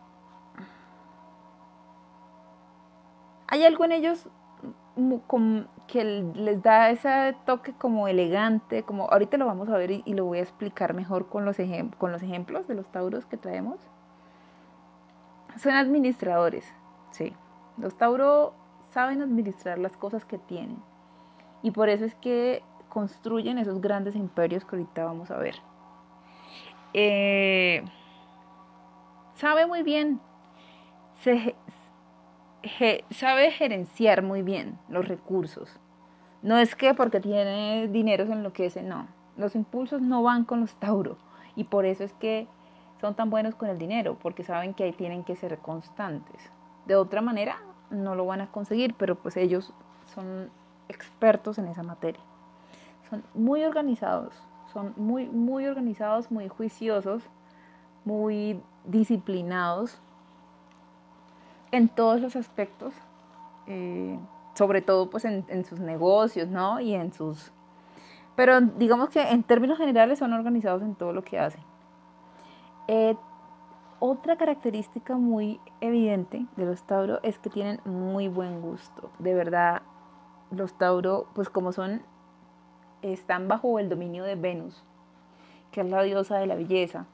hay 3.47 3.65
algo 3.65 3.85
en 3.85 3.91
ellos 3.91 4.29
que 5.87 6.03
les 6.03 6.61
da 6.61 6.89
ese 6.89 7.35
toque 7.45 7.73
como 7.73 8.07
elegante, 8.07 8.83
como 8.83 9.09
ahorita 9.09 9.37
lo 9.37 9.45
vamos 9.45 9.69
a 9.69 9.77
ver 9.77 9.91
y, 9.91 10.13
lo 10.13 10.25
voy 10.25 10.39
a 10.39 10.41
explicar 10.41 10.93
mejor 10.93 11.27
con 11.27 11.45
los, 11.45 11.57
con 11.97 12.11
los 12.11 12.21
ejemplos 12.21 12.67
de 12.67 12.75
los 12.75 12.91
tauros 12.91 13.25
que 13.25 13.37
traemos. 13.37 13.79
Son 15.57 15.73
administradores, 15.73 16.71
sí. 17.11 17.33
Los 17.77 17.97
tauros 17.97 18.51
saben 18.91 19.21
administrar 19.21 19.79
las 19.79 19.95
cosas 19.95 20.25
que 20.25 20.37
tienen 20.37 20.77
y 21.61 21.71
por 21.71 21.89
eso 21.89 22.05
es 22.05 22.15
que 22.15 22.63
construyen 22.89 23.57
esos 23.57 23.81
grandes 23.81 24.15
imperios 24.15 24.65
que 24.65 24.75
ahorita 24.75 25.05
vamos 25.05 25.31
a 25.31 25.37
ver. 25.37 25.55
Eh, 26.93 27.83
sabe 29.39 29.65
muy 29.65 29.83
bien, 29.83 30.19
se, 31.23 31.55
sabe 33.09 33.51
gerenciar 33.51 34.21
muy 34.21 34.41
bien 34.41 34.77
los 34.89 35.07
recursos. 35.07 35.79
No 36.41 36.57
es 36.57 36.75
que 36.75 36.93
porque 36.93 37.21
tiene 37.21 37.87
dinero 37.87 38.25
se 38.25 38.33
enloquece, 38.33 38.83
no. 38.83 39.07
Los 39.37 39.55
impulsos 39.55 40.01
no 40.01 40.23
van 40.23 40.43
con 40.43 40.59
los 40.59 40.75
Tauro 40.75 41.17
y 41.55 41.63
por 41.63 41.85
eso 41.85 42.03
es 42.03 42.13
que 42.13 42.47
son 42.99 43.15
tan 43.15 43.29
buenos 43.29 43.55
con 43.55 43.69
el 43.69 43.77
dinero, 43.77 44.17
porque 44.21 44.43
saben 44.43 44.73
que 44.73 44.83
ahí 44.83 44.91
tienen 44.91 45.23
que 45.23 45.37
ser 45.37 45.57
constantes. 45.59 46.51
De 46.85 46.97
otra 46.97 47.21
manera 47.21 47.59
no 47.89 48.15
lo 48.15 48.25
van 48.25 48.41
a 48.41 48.51
conseguir, 48.51 48.93
pero 48.95 49.15
pues 49.15 49.37
ellos 49.37 49.73
son 50.13 50.49
expertos 50.89 51.57
en 51.57 51.67
esa 51.67 51.83
materia. 51.83 52.21
Son 53.09 53.23
muy 53.33 53.63
organizados, 53.63 54.33
son 54.73 54.93
muy, 54.97 55.27
muy 55.27 55.65
organizados, 55.65 56.29
muy 56.29 56.49
juiciosos, 56.49 57.23
muy 58.03 58.61
disciplinados 58.85 59.99
en 61.71 61.89
todos 61.89 62.19
los 62.21 62.35
aspectos, 62.35 62.93
eh, 63.67 64.17
sobre 64.55 64.81
todo 64.81 65.09
pues 65.09 65.25
en, 65.25 65.65
sus 65.65 65.79
negocios, 65.79 66.47
¿no? 66.49 66.79
Y 66.79 66.93
en 66.93 67.13
sus... 67.13 67.51
Pero 68.35 68.61
digamos 68.61 69.09
que 69.09 69.21
en 69.21 69.43
términos 69.43 69.77
generales 69.77 70.19
son 70.19 70.33
organizados 70.33 70.81
en 70.81 70.95
todo 70.95 71.13
lo 71.13 71.23
que 71.23 71.39
hacen. 71.39 71.61
Eh, 72.87 73.15
otra 73.99 74.37
característica 74.37 75.15
muy 75.17 75.59
evidente 75.81 76.45
de 76.55 76.65
los 76.65 76.83
Tauro 76.83 77.19
es 77.21 77.37
que 77.37 77.49
tienen 77.49 77.81
muy 77.83 78.29
buen 78.29 78.61
gusto. 78.61 79.11
De 79.19 79.33
verdad, 79.33 79.81
los 80.51 80.73
Tauro, 80.77 81.27
pues 81.35 81.49
como 81.49 81.73
son, 81.73 82.01
están 83.01 83.47
bajo 83.47 83.77
el 83.77 83.89
dominio 83.89 84.23
de 84.23 84.35
Venus, 84.35 84.83
que 85.71 85.81
es 85.81 85.89
la 85.89 86.01
diosa 86.03 86.37
de 86.37 86.47
la 86.47 86.55
belleza. 86.55 87.05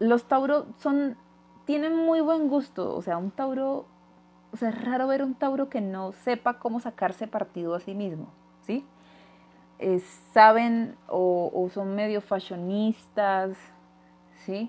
Los 0.00 0.24
Tauro 0.24 0.66
son 0.78 1.16
tienen 1.70 1.94
muy 1.94 2.20
buen 2.20 2.48
gusto, 2.48 2.96
o 2.96 3.00
sea, 3.00 3.16
un 3.16 3.30
Tauro, 3.30 3.86
o 4.52 4.56
sea, 4.56 4.70
es 4.70 4.84
raro 4.84 5.06
ver 5.06 5.22
un 5.22 5.34
Tauro 5.34 5.68
que 5.68 5.80
no 5.80 6.10
sepa 6.10 6.58
cómo 6.58 6.80
sacarse 6.80 7.28
partido 7.28 7.76
a 7.76 7.80
sí 7.80 7.94
mismo, 7.94 8.26
¿sí? 8.62 8.84
saben 10.32 10.96
o, 11.06 11.68
son 11.72 11.94
medio 11.94 12.20
fashionistas, 12.20 13.56
¿sí? 14.44 14.68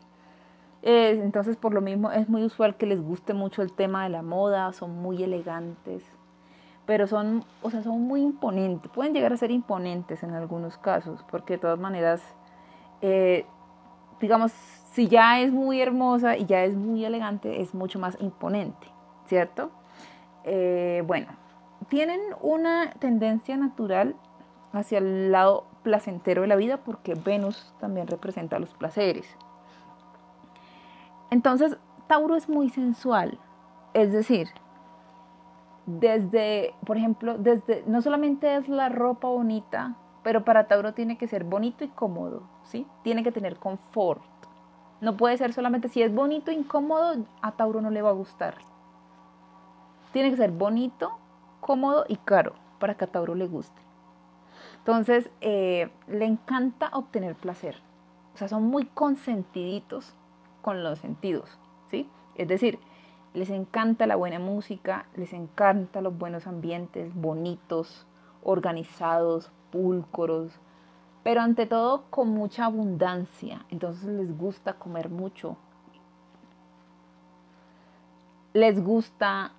entonces, 0.84 1.58
por 1.58 1.74
lo 1.74 1.82
mismo, 1.82 2.12
es 2.12 2.30
muy 2.30 2.44
usual 2.44 2.76
que 2.76 2.86
les 2.86 3.02
guste 3.02 3.34
mucho 3.34 3.64
el 3.64 3.74
tema 3.74 4.04
de 4.04 4.10
la 4.10 4.22
moda, 4.22 4.72
son 4.72 5.02
muy 5.02 5.24
elegantes, 5.24 6.04
pero 6.86 7.08
son, 7.08 7.44
o 7.64 7.72
sea, 7.72 7.82
son 7.82 8.02
muy 8.02 8.22
imponentes, 8.22 8.92
pueden 8.92 9.14
llegar 9.14 9.34
a 9.34 9.38
ser 9.38 9.50
imponentes 9.50 10.22
en 10.22 10.36
algunos 10.36 10.78
casos, 10.78 11.26
porque 11.32 11.54
de 11.54 11.60
todas 11.60 11.80
maneras, 11.80 12.22
eh, 13.02 13.46
digamos, 14.20 14.52
si 14.92 15.08
ya 15.08 15.40
es 15.40 15.52
muy 15.52 15.82
hermosa 15.82 16.38
y 16.38 16.46
ya 16.46 16.64
es 16.64 16.76
muy 16.76 17.06
elegante, 17.06 17.62
es 17.62 17.74
mucho 17.74 17.98
más 17.98 18.18
imponente, 18.20 18.88
¿cierto? 19.26 19.72
Eh, 20.44 21.04
bueno, 21.06 21.28
tienen 21.88 22.20
una 22.42 22.92
tendencia 23.00 23.58
natural 23.58 24.16
hacia 24.74 25.00
el 25.00 25.32
lado 25.32 25.66
placentero 25.84 26.42
de 26.42 26.48
la 26.48 26.56
vida 26.56 26.78
porque 26.78 27.16
Venus 27.16 27.74
también 27.80 28.08
representa 28.08 28.60
los 28.60 28.74
placeres. 28.74 29.28
Entonces, 31.30 31.78
Tauro 32.08 32.36
es 32.36 32.50
muy 32.50 32.70
sensual, 32.70 33.40
es 33.94 34.12
decir, 34.12 34.50
desde, 35.86 36.76
por 36.86 36.98
ejemplo, 36.98 37.38
desde, 37.38 37.84
no 37.88 38.02
solamente 38.02 38.58
es 38.58 38.68
la 38.68 38.90
ropa 38.90 39.30
bonita, 39.30 39.96
pero 40.24 40.44
para 40.44 40.68
Tauro 40.68 40.94
tiene 40.94 41.18
que 41.18 41.28
ser 41.28 41.46
bonito 41.46 41.84
y 41.86 41.88
cómodo, 41.88 42.44
¿sí? 42.64 42.86
Tiene 43.04 43.24
que 43.24 43.32
tener 43.32 43.58
confort. 43.58 44.22
No 45.02 45.18
puede 45.18 45.36
ser 45.38 45.52
solamente, 45.52 45.90
si 45.90 46.04
es 46.04 46.14
bonito 46.14 46.52
incómodo, 46.52 47.26
a 47.42 47.52
Tauro 47.54 47.82
no 47.82 47.90
le 47.90 48.04
va 48.04 48.12
a 48.12 48.14
gustar. 48.14 48.56
Tiene 50.14 50.30
que 50.30 50.38
ser 50.38 50.52
bonito, 50.52 51.18
cómodo 51.60 52.06
y 52.08 52.18
caro 52.18 52.54
para 52.80 52.96
que 52.96 53.06
a 53.06 53.08
Tauro 53.08 53.34
le 53.34 53.48
guste. 53.48 53.82
Entonces, 54.78 55.30
eh, 55.42 55.90
le 56.08 56.26
encanta 56.26 56.90
obtener 56.94 57.36
placer. 57.36 57.78
O 58.36 58.38
sea, 58.38 58.48
son 58.48 58.64
muy 58.64 58.86
consentiditos 58.86 60.14
con 60.62 60.84
los 60.84 61.00
sentidos, 61.00 61.58
¿sí? 61.90 62.08
Es 62.36 62.48
decir, 62.48 62.80
les 63.34 63.50
encanta 63.50 64.06
la 64.06 64.16
buena 64.16 64.40
música, 64.40 65.08
les 65.16 65.34
encanta 65.34 66.02
los 66.02 66.18
buenos 66.18 66.46
ambientes, 66.46 67.14
bonitos, 67.16 68.06
organizados, 68.44 69.52
pulcros, 69.72 70.60
pero 71.24 71.42
ante 71.42 71.66
todo 71.66 72.04
con 72.10 72.30
mucha 72.30 72.66
abundancia. 72.66 73.66
Entonces 73.70 74.06
les 74.06 74.38
gusta 74.38 74.74
comer 74.74 75.10
mucho. 75.10 75.58
Les 78.54 78.84
gusta 78.84 79.54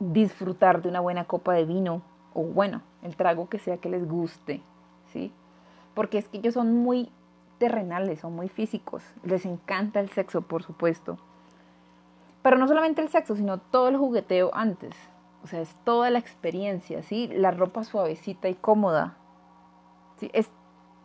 disfrutar 0.00 0.82
de 0.82 0.88
una 0.88 1.00
buena 1.00 1.24
copa 1.24 1.54
de 1.54 1.64
vino 1.64 2.02
o 2.34 2.42
bueno, 2.42 2.82
el 3.02 3.16
trago 3.16 3.48
que 3.48 3.58
sea 3.58 3.78
que 3.78 3.88
les 3.88 4.06
guste, 4.06 4.62
¿sí? 5.12 5.32
Porque 5.94 6.18
es 6.18 6.28
que 6.28 6.38
ellos 6.38 6.54
son 6.54 6.72
muy 6.72 7.10
terrenales, 7.58 8.20
son 8.20 8.36
muy 8.36 8.48
físicos, 8.48 9.02
les 9.24 9.44
encanta 9.44 9.98
el 9.98 10.10
sexo, 10.10 10.42
por 10.42 10.62
supuesto. 10.62 11.18
Pero 12.42 12.56
no 12.56 12.68
solamente 12.68 13.02
el 13.02 13.08
sexo, 13.08 13.34
sino 13.34 13.58
todo 13.58 13.88
el 13.88 13.96
jugueteo 13.96 14.50
antes. 14.54 14.94
O 15.42 15.46
sea, 15.46 15.60
es 15.60 15.74
toda 15.84 16.10
la 16.10 16.18
experiencia, 16.18 17.02
¿sí? 17.02 17.28
La 17.28 17.50
ropa 17.50 17.82
suavecita 17.82 18.48
y 18.48 18.54
cómoda. 18.54 19.16
¿sí? 20.18 20.30
Es 20.32 20.50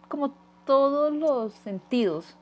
como 0.07 0.31
todos 0.65 1.13
los 1.13 1.53
sentidos. 1.53 2.37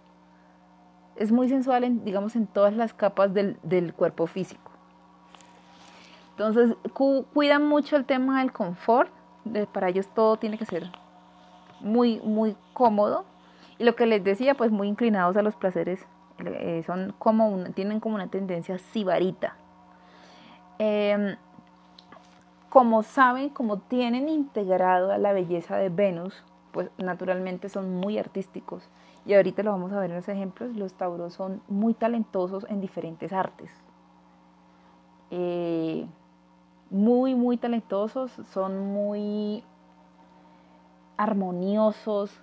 Es 1.16 1.32
muy 1.32 1.50
sensual, 1.50 1.84
en, 1.84 2.04
digamos, 2.04 2.36
en 2.36 2.48
todas 2.48 2.74
las 2.74 2.94
capas 2.94 3.34
del, 3.34 3.58
del 3.64 3.94
cuerpo 3.94 4.28
físico. 4.28 4.72
Entonces, 6.32 6.76
cuidan 7.34 7.68
mucho 7.68 7.96
el 7.98 8.06
tema 8.06 8.40
del 8.40 8.52
confort. 8.52 9.12
para 9.74 9.90
ellos 9.90 10.08
todo 10.14 10.38
tiene 10.38 10.58
que 10.58 10.66
ser 10.66 10.90
muy, 11.82 12.20
muy 12.22 12.56
cómodo. 12.74 13.26
Y 13.78 13.84
lo 13.84 13.96
que 13.96 14.06
les 14.06 14.24
decía, 14.24 14.56
pues 14.56 14.72
muy 14.72 14.88
inclinados 14.88 15.38
a 15.38 15.42
los 15.42 15.56
placeres. 15.56 16.06
Eh, 16.40 16.84
son 16.86 17.14
como 17.20 17.64
tienen 17.76 18.00
como 18.00 18.16
una 18.16 18.28
tendencia 18.28 18.78
sibarita. 18.78 19.56
Em, 20.80 21.36
como 22.70 23.04
saben, 23.04 23.50
como 23.50 23.78
tienen 23.78 24.30
integrado 24.30 25.12
a 25.12 25.18
la 25.18 25.34
belleza 25.34 25.78
de 25.78 25.90
Venus, 25.90 26.44
pues 26.72 26.90
naturalmente 26.98 27.70
son 27.70 27.96
muy 27.96 28.18
artísticos. 28.18 28.90
Y 29.26 29.34
ahorita 29.34 29.64
lo 29.64 29.72
vamos 29.72 29.92
a 29.92 30.00
ver 30.00 30.10
en 30.10 30.18
los 30.18 30.30
ejemplos, 30.30 30.76
los 30.76 30.94
tauros 30.94 31.34
son 31.34 31.62
muy 31.68 31.94
talentosos 31.94 32.66
en 32.70 32.82
diferentes 32.82 33.34
artes. 33.34 33.72
Eh, 35.30 36.08
muy, 36.90 37.36
muy 37.36 37.58
talentosos, 37.58 38.32
son 38.52 38.80
muy 38.80 39.64
armoniosos, 41.18 42.38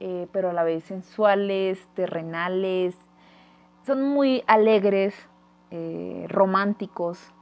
eh, 0.00 0.28
pero 0.32 0.50
a 0.50 0.52
la 0.52 0.62
vez 0.62 0.84
sensuales, 0.84 1.88
terrenales, 1.94 2.96
son 3.86 4.02
muy 4.02 4.44
alegres, 4.46 5.14
eh, 5.70 6.26
románticos, 6.28 7.32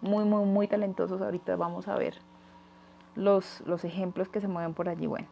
muy, 0.00 0.24
muy, 0.24 0.44
muy 0.44 0.68
talentosos. 0.68 1.20
Ahorita 1.20 1.56
vamos 1.56 1.88
a 1.88 1.96
ver 1.96 2.14
los, 3.14 3.62
los, 3.66 3.84
ejemplos 3.84 4.28
que 4.28 4.40
se 4.40 4.48
mueven 4.48 4.74
por 4.74 4.88
allí. 4.88 5.06
Bueno, 5.06 5.26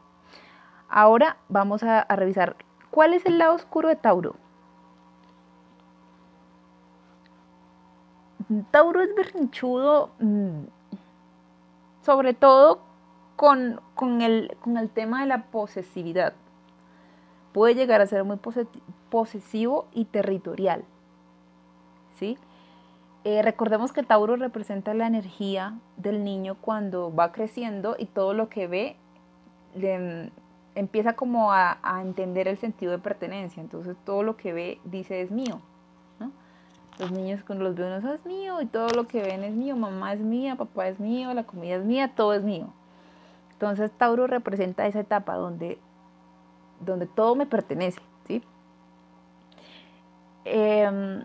ahora 0.95 1.37
vamos 1.49 1.83
a 1.83 2.05
revisar 2.15 2.57
cuál 2.91 3.15
es 3.15 3.27
el 3.27 3.39
lado 3.39 3.55
oscuro 3.55 3.89
de 3.89 3.97
Tauro. 3.97 4.37
Tauro 8.71 9.01
es 9.01 9.15
berrinchudo, 9.15 10.11
mm, 10.21 10.65
sobre 12.03 12.35
todo 12.35 12.81
con, 13.37 13.81
el, 14.21 14.57
tema 14.93 15.23
de 15.23 15.27
la 15.27 15.45
posesividad. 15.47 16.35
Puede 17.53 17.75
llegar 17.75 18.01
a 18.01 18.07
ser 18.07 18.25
muy 18.25 18.39
posesivo 19.11 19.87
y 19.93 20.05
territorial. 20.05 20.85
¿sí? 22.15 22.39
Eh, 23.25 23.43
recordemos 23.43 23.93
que 23.93 24.03
Tauro 24.03 24.37
representa 24.37 24.95
la 24.95 25.07
energía 25.07 25.79
del 25.97 26.23
niño 26.23 26.57
cuando 26.61 27.15
va 27.15 27.33
creciendo 27.33 27.97
y 27.99 28.07
todo 28.07 28.35
lo 28.35 28.49
que 28.49 28.69
ve 28.69 28.97
empieza 30.75 31.15
como 31.15 31.53
a, 31.53 31.79
entender 32.01 32.49
el 32.49 32.59
sentido 32.59 32.93
de 32.93 32.99
pertenencia. 32.99 33.61
Entonces 33.61 33.97
todo 34.05 34.23
lo 34.23 34.37
que 34.37 34.53
ve 34.53 34.81
dice 34.85 35.21
es 35.21 35.31
mío. 35.31 35.61
Los 36.99 37.11
niños 37.11 37.43
cuando 37.45 37.65
los 37.65 37.77
eso 37.77 38.15
es 38.15 38.25
mío 38.25 38.61
y 38.61 38.67
todo 38.67 38.89
lo 38.91 39.09
que 39.09 39.21
ven 39.21 39.43
es 39.43 39.53
mío, 39.53 39.77
mamá 39.77 40.13
es 40.13 40.21
mía, 40.21 40.55
papá 40.55 40.87
es 40.87 41.01
mío, 41.01 41.35
la 41.35 41.43
comida 41.43 41.75
es 41.75 41.85
mía, 41.85 42.13
todo 42.15 42.35
es 42.35 42.45
mío. 42.45 42.69
Entonces 43.51 43.91
Tauro 43.93 44.29
representa 44.29 44.87
esa 44.87 45.01
etapa 45.01 45.35
donde, 45.35 45.79
donde 46.79 47.07
todo 47.07 47.35
me 47.35 47.47
pertenece, 47.47 48.01
¿sí? 48.29 48.45
Em, 50.45 51.25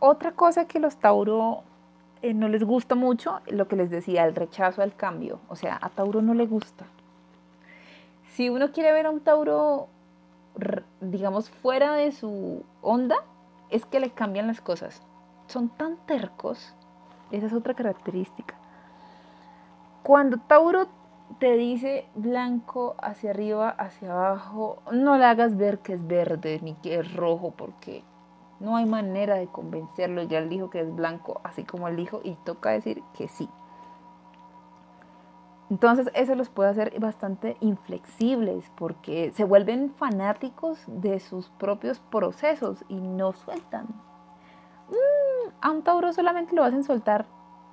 otra 0.00 0.32
cosa 0.32 0.66
que 0.66 0.80
los 0.80 0.96
Tauro 0.96 1.62
eh, 2.22 2.34
no 2.34 2.48
les 2.48 2.64
gusta 2.64 2.94
mucho, 2.94 3.40
lo 3.46 3.68
que 3.68 3.76
les 3.76 3.90
decía, 3.90 4.24
el 4.24 4.34
rechazo 4.34 4.82
al 4.82 4.94
cambio. 4.94 5.40
O 5.48 5.56
sea, 5.56 5.78
a 5.80 5.90
Tauro 5.90 6.22
no 6.22 6.34
le 6.34 6.46
gusta. 6.46 6.86
Si 8.32 8.50
uno 8.50 8.72
quiere 8.72 8.92
ver 8.92 9.06
a 9.06 9.10
un 9.10 9.20
Tauro 9.20 9.88
digamos, 11.00 11.50
fuera 11.50 11.94
de 11.94 12.12
su 12.12 12.64
onda, 12.82 13.16
es 13.70 13.84
que 13.84 14.00
le 14.00 14.10
cambian 14.10 14.46
las 14.46 14.60
cosas. 14.60 15.02
Son 15.46 15.68
tan 15.68 15.96
tercos. 16.06 16.74
Esa 17.30 17.46
es 17.46 17.52
otra 17.52 17.74
característica. 17.74 18.54
Cuando 20.02 20.38
Tauro 20.38 20.86
te 21.38 21.56
dice 21.56 22.06
blanco 22.14 22.94
hacia 23.02 23.30
arriba, 23.30 23.68
hacia 23.70 24.12
abajo, 24.12 24.82
no 24.92 25.16
le 25.18 25.24
hagas 25.24 25.56
ver 25.56 25.80
que 25.80 25.94
es 25.94 26.06
verde 26.06 26.60
ni 26.62 26.74
que 26.74 27.00
es 27.00 27.14
rojo, 27.14 27.52
porque 27.56 28.04
no 28.60 28.76
hay 28.76 28.86
manera 28.86 29.36
de 29.36 29.46
convencerlo. 29.48 30.22
Ya 30.22 30.38
él 30.38 30.48
dijo 30.48 30.70
que 30.70 30.80
es 30.80 30.94
blanco, 30.94 31.40
así 31.44 31.64
como 31.64 31.88
él 31.88 31.96
dijo, 31.96 32.20
y 32.22 32.34
toca 32.44 32.70
decir 32.70 33.02
que 33.14 33.28
sí. 33.28 33.48
Entonces 35.68 36.10
eso 36.14 36.34
los 36.36 36.48
puede 36.48 36.70
hacer 36.70 36.98
bastante 37.00 37.56
inflexibles 37.60 38.70
porque 38.76 39.32
se 39.32 39.42
vuelven 39.42 39.92
fanáticos 39.96 40.84
de 40.86 41.18
sus 41.18 41.48
propios 41.50 41.98
procesos 41.98 42.84
y 42.88 43.00
no 43.00 43.32
sueltan. 43.32 43.86
Mm, 44.88 45.50
a 45.60 45.70
un 45.72 45.82
Tauro 45.82 46.12
solamente 46.12 46.54
lo 46.54 46.62
hacen 46.62 46.84
soltar 46.84 47.26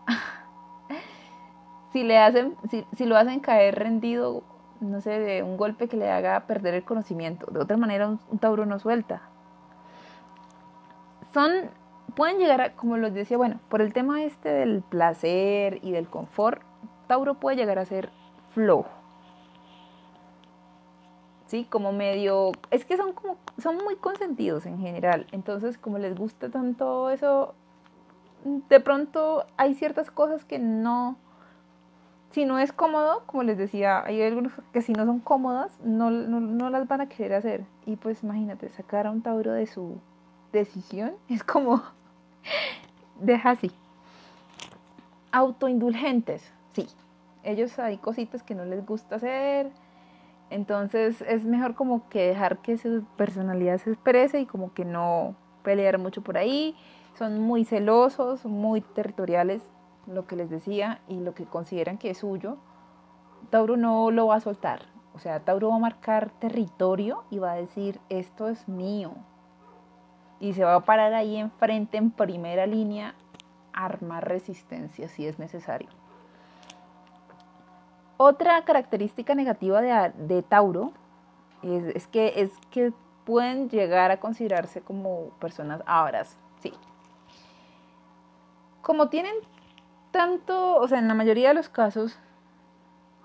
si 1.94 2.02
le 2.04 2.18
hacen, 2.18 2.56
si, 2.98 3.06
lo 3.06 3.16
hacen 3.16 3.40
caer 3.40 3.76
rendido, 3.76 4.42
no 4.80 5.00
sé, 5.00 5.20
de 5.20 5.44
un 5.44 5.56
golpe 5.56 5.88
que 5.88 5.96
le 5.96 6.10
haga 6.10 6.48
perder 6.48 6.74
el 6.74 6.84
conocimiento. 6.84 7.52
De 7.52 7.60
otra 7.60 7.78
manera, 7.78 8.08
un 8.08 8.40
Tauro 8.40 8.66
no 8.66 8.80
suelta. 8.80 9.33
Son, 11.34 11.52
pueden 12.16 12.38
llegar 12.38 12.62
a, 12.62 12.76
como 12.76 12.98
les 12.98 13.14
decía, 13.14 13.38
bueno, 13.38 13.60
por 13.70 13.82
el 13.82 13.94
tema 13.94 14.24
este 14.24 14.50
del 14.50 14.82
placer 14.82 15.80
y 15.82 15.92
del 15.92 16.08
confort, 16.08 16.62
Tauro 17.08 17.36
puede 17.36 17.58
llegar 17.58 17.80
a 17.80 17.86
ser 17.86 18.10
flojo. 18.52 18.90
¿Sí? 21.48 21.66
Como 21.70 21.92
medio, 21.92 22.52
es 22.72 22.86
que 22.86 22.98
son 22.98 23.14
como, 23.14 23.38
son 23.58 23.78
muy 23.78 23.96
consentidos 23.96 24.66
en 24.66 24.80
general, 24.80 25.28
entonces 25.32 25.78
como 25.78 26.00
les 26.00 26.16
gusta 26.16 26.50
tanto 26.50 27.10
eso, 27.10 27.54
de 28.44 28.80
pronto 28.80 29.46
hay 29.58 29.76
ciertas 29.76 30.10
cosas 30.10 30.46
que 30.46 30.60
no 30.60 31.18
si 32.34 32.46
no 32.46 32.58
es 32.58 32.74
cómodo, 32.74 33.22
como 33.28 33.44
les 33.44 33.60
decía, 33.60 34.04
hay 34.04 34.20
algunos 34.24 34.54
que 34.72 34.82
si 34.82 34.92
no 34.94 35.06
son 35.06 35.20
cómodas, 35.20 35.80
no, 35.84 36.10
no, 36.10 36.70
las 36.72 36.88
van 36.88 37.02
a 37.02 37.08
querer 37.08 37.36
hacer. 37.36 37.66
Y 37.86 37.96
pues 37.96 38.24
imagínate, 38.24 38.70
sacar 38.70 39.06
a 39.06 39.12
un 39.12 39.22
Tauro 39.22 39.54
de 39.54 39.68
su 39.68 40.00
decisión 40.54 41.16
es 41.30 41.44
como, 41.44 41.84
deja 43.20 43.52
así. 43.52 43.72
Autoindulgentes, 45.32 46.52
sí. 46.74 46.88
Ellos 47.44 47.78
hay 47.80 47.98
cositas 47.98 48.44
que 48.44 48.56
no 48.56 48.64
les 48.64 48.86
gusta 48.86 49.18
hacer. 49.18 49.70
Entonces 50.50 51.22
es 51.28 51.44
mejor 51.44 51.76
como 51.76 52.08
que 52.10 52.28
dejar 52.28 52.60
que 52.60 52.78
su 52.78 53.04
personalidad 53.18 53.80
se 53.80 53.90
exprese 53.90 54.40
y 54.40 54.46
como 54.46 54.74
que 54.74 54.86
no 54.86 55.36
pelear 55.64 55.98
mucho 55.98 56.22
por 56.22 56.38
ahí. 56.38 56.76
Son 57.18 57.42
muy 57.42 57.66
celosos, 57.66 58.46
muy 58.46 58.82
territoriales 58.82 59.64
lo 60.08 60.28
que 60.28 60.36
les 60.36 60.50
decía 60.50 61.02
y 61.08 61.20
lo 61.20 61.34
que 61.34 61.46
consideran 61.46 61.98
que 61.98 62.12
es 62.12 62.20
suyo, 62.20 62.58
Tauro 63.50 63.78
no 63.78 64.12
lo 64.12 64.28
va 64.28 64.36
a 64.36 64.40
soltar. 64.42 64.82
O 65.16 65.20
sea, 65.20 65.40
Tauro 65.40 65.70
va 65.70 65.76
a 65.76 65.80
marcar 65.80 66.32
territorio 66.40 67.24
y 67.30 67.40
va 67.40 67.54
a 67.54 67.56
decir, 67.56 68.00
esto 68.10 68.50
es 68.50 68.68
mío. 68.68 69.14
Y 70.40 70.54
se 70.54 70.64
va 70.64 70.76
a 70.76 70.80
parar 70.82 71.14
ahí 71.14 71.38
enfrente, 71.38 71.98
en 71.98 72.12
primera 72.12 72.66
línea, 72.66 73.16
armar 73.74 74.28
resistencia 74.28 75.08
si 75.08 75.26
es 75.26 75.40
necesario. 75.40 75.90
Otra 78.18 78.64
característica 78.64 79.36
negativa 79.36 79.82
de, 79.82 80.44
Tauro 80.44 80.94
es, 81.62 82.08
que, 82.08 82.34
es 82.42 82.52
que 82.70 82.94
pueden 83.26 83.70
llegar 83.70 84.12
a 84.12 84.20
considerarse 84.20 84.82
como 84.82 85.30
personas 85.40 85.82
abras, 85.86 86.38
sí. 86.60 86.74
Como 88.82 89.10
tienen 89.10 89.36
tanto, 90.12 90.78
o 90.78 90.88
sea, 90.88 91.00
en 91.00 91.08
la 91.08 91.14
mayoría 91.16 91.50
de 91.50 91.56
los 91.56 91.70
casos, 91.70 92.20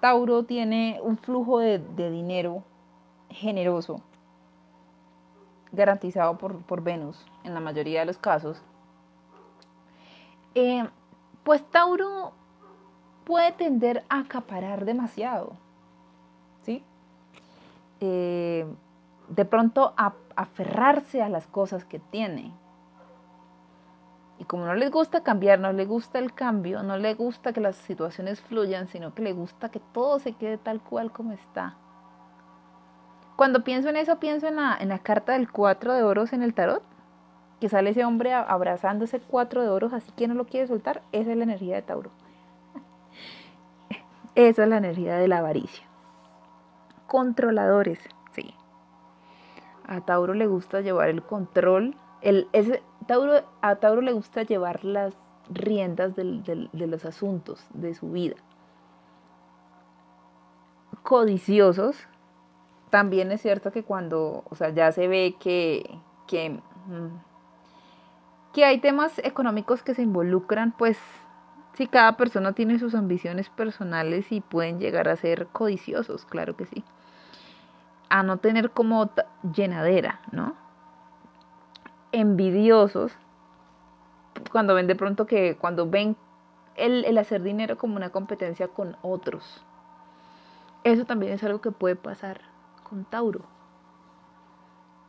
Tauro 0.01 0.45
tiene 0.45 1.01
un 1.03 1.19
flujo 1.19 1.59
de, 1.59 1.79
dinero 1.79 2.63
generoso, 3.31 4.01
garantizado 5.73 6.39
por, 6.39 6.83
Venus, 6.83 7.25
en 7.45 7.55
la 7.55 7.61
mayoría 7.61 8.01
de 8.01 8.07
los 8.07 8.19
casos. 8.19 8.63
Eh, 10.55 10.89
pues 11.43 11.63
Tauro 11.71 12.33
puede 13.25 13.53
tender 13.53 14.05
a 14.09 14.21
acaparar 14.21 14.85
demasiado, 14.85 15.53
¿sí? 16.63 16.83
Eh, 18.01 18.67
de 19.29 19.45
pronto 19.45 19.93
a 19.97 20.15
aferrarse 20.37 21.23
a 21.23 21.29
las 21.29 21.47
cosas 21.47 21.85
que 21.85 21.99
tiene, 21.99 22.53
y 24.39 24.45
como 24.45 24.67
no 24.67 24.75
les 24.75 24.91
gusta 24.91 25.23
cambiar, 25.23 25.59
no 25.59 25.73
les 25.73 25.89
gusta 25.89 26.19
el 26.21 26.33
cambio, 26.33 26.83
no 26.83 26.97
les 26.97 27.17
gusta 27.17 27.53
que 27.53 27.61
las 27.61 27.77
situaciones 27.77 28.41
fluyan, 28.41 28.87
sino 28.87 29.13
que 29.13 29.23
les 29.23 29.35
gusta 29.35 29.69
que 29.69 29.81
todo 29.93 30.21
se 30.21 30.33
quede 30.35 30.59
tal 30.59 30.81
cual 30.81 31.11
como 31.11 31.33
está. 31.33 31.77
Cuando 33.39 33.63
pienso 33.63 33.89
en 33.89 33.95
eso, 33.95 34.19
pienso 34.19 34.49
en 34.49 34.57
la, 34.57 34.77
en 34.81 34.89
la 34.89 34.99
carta 34.99 35.35
del 35.35 35.49
cuatro 35.49 35.95
de 35.95 36.03
oros 36.03 36.33
en 36.33 36.43
el 36.43 36.55
tarot, 36.55 36.83
que 37.61 37.69
sale 37.69 37.91
ese 37.91 38.05
hombre 38.05 38.35
abrazando 38.35 39.05
ese 39.05 39.21
cuatro 39.21 39.63
de 39.63 39.69
oros, 39.69 39.93
así 39.93 40.11
que 40.17 40.27
no 40.27 40.35
lo 40.35 40.45
quiere 40.45 40.67
soltar. 40.67 41.05
Esa 41.13 41.31
es 41.31 41.37
la 41.37 41.45
energía 41.45 41.77
de 41.77 41.83
Tauro. 41.83 42.11
Esa 44.35 44.65
es 44.65 44.69
la 44.69 44.79
energía 44.79 45.19
de 45.19 45.29
la 45.29 45.39
avaricia. 45.39 45.87
Controladores, 47.07 48.01
sí. 48.33 48.53
A 49.87 50.01
Tauro 50.01 50.35
le 50.35 50.49
gusta 50.49 50.81
llevar 50.81 51.09
el 51.09 51.23
control. 51.23 51.95
El, 52.23 52.49
ese, 52.53 52.83
a 53.63 53.77
Tauro 53.77 54.01
le 54.01 54.13
gusta 54.15 54.43
llevar 54.43 54.85
las 54.85 55.17
riendas 55.49 56.17
de 56.17 56.69
los 56.73 57.05
asuntos 57.05 57.65
de 57.73 57.95
su 57.95 58.11
vida. 58.11 58.35
Codiciosos, 61.05 62.09
también 62.91 63.33
es 63.33 63.43
cierto 63.43 63.73
que 63.73 63.83
cuando, 63.83 64.45
o 64.49 64.55
sea, 64.55 64.71
ya 64.71 64.93
se 64.93 65.09
ve 65.09 65.37
que, 65.39 65.99
que, 66.27 66.51
mm, 66.51 67.21
que 68.53 68.65
hay 68.65 68.79
temas 68.79 69.19
económicos 69.21 69.83
que 69.83 69.95
se 69.95 70.03
involucran, 70.03 70.73
pues 70.73 70.99
si 71.75 71.87
cada 71.87 72.17
persona 72.17 72.53
tiene 72.53 72.79
sus 72.79 72.95
ambiciones 72.95 73.49
personales 73.51 74.33
y 74.33 74.41
pueden 74.41 74.81
llegar 74.81 75.09
a 75.09 75.17
ser 75.17 75.47
codiciosos, 75.49 76.25
claro 76.25 76.57
que 76.57 76.67
sí. 76.67 76.85
A 78.09 78.23
no 78.23 78.39
tener 78.39 78.71
como 78.71 79.11
llenadera, 79.55 80.21
¿no? 80.33 80.55
envidiosos 82.13 83.13
cuando 84.51 84.75
ven 84.75 84.87
de 84.87 84.95
pronto 84.95 85.27
que 85.27 85.57
cuando 85.57 85.89
ven 85.89 86.17
el, 86.77 87.19
hacer 87.19 87.43
dinero 87.43 87.77
como 87.77 87.97
una 87.97 88.11
competencia 88.11 88.69
con 88.69 88.97
otros. 89.03 89.65
Eso 90.85 91.05
también 91.05 91.33
es 91.33 91.43
algo 91.43 91.61
que 91.61 91.73
puede 91.73 91.97
pasar 91.97 92.41
con 92.89 93.05
Tauro. 93.05 93.41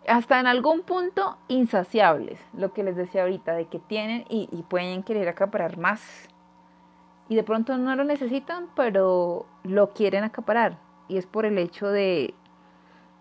Hasta 0.07 0.39
en 0.39 0.47
algún 0.47 0.81
punto 0.81 1.37
insaciables, 1.47 2.39
lo 2.53 2.73
que 2.73 2.83
les 2.83 2.95
decía 2.95 3.23
ahorita, 3.23 3.53
de 3.53 3.65
que 3.65 3.79
tienen 3.79 4.25
y, 4.29 4.47
pueden 4.69 5.03
querer 5.03 5.27
acaparar 5.27 5.77
más. 5.77 6.27
Y 7.27 7.35
de 7.35 7.43
pronto 7.43 7.77
no 7.77 7.95
lo 7.95 8.03
necesitan, 8.03 8.67
pero 8.75 9.45
lo 9.63 9.91
quieren 9.91 10.23
acaparar. 10.23 10.79
Y 11.07 11.17
es 11.17 11.27
por 11.27 11.45
el 11.45 11.57
hecho 11.57 11.87
de, 11.87 12.33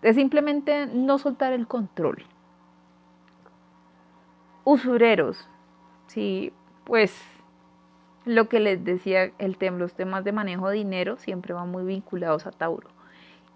de 0.01 0.13
simplemente 0.13 0.87
no 0.87 1.19
soltar 1.19 1.53
el 1.53 1.67
control 1.67 2.25
usureros. 4.69 5.47
Sí, 6.07 6.53
pues 6.85 7.19
lo 8.25 8.49
que 8.49 8.59
les 8.59 8.83
decía, 8.83 9.31
el 9.37 9.57
tema, 9.57 9.77
los 9.77 9.93
temas 9.93 10.23
de 10.23 10.31
manejo 10.31 10.69
de 10.69 10.77
dinero 10.77 11.17
siempre 11.17 11.53
van 11.53 11.69
muy 11.69 11.83
vinculados 11.83 12.45
a 12.45 12.51
Tauro. 12.51 12.89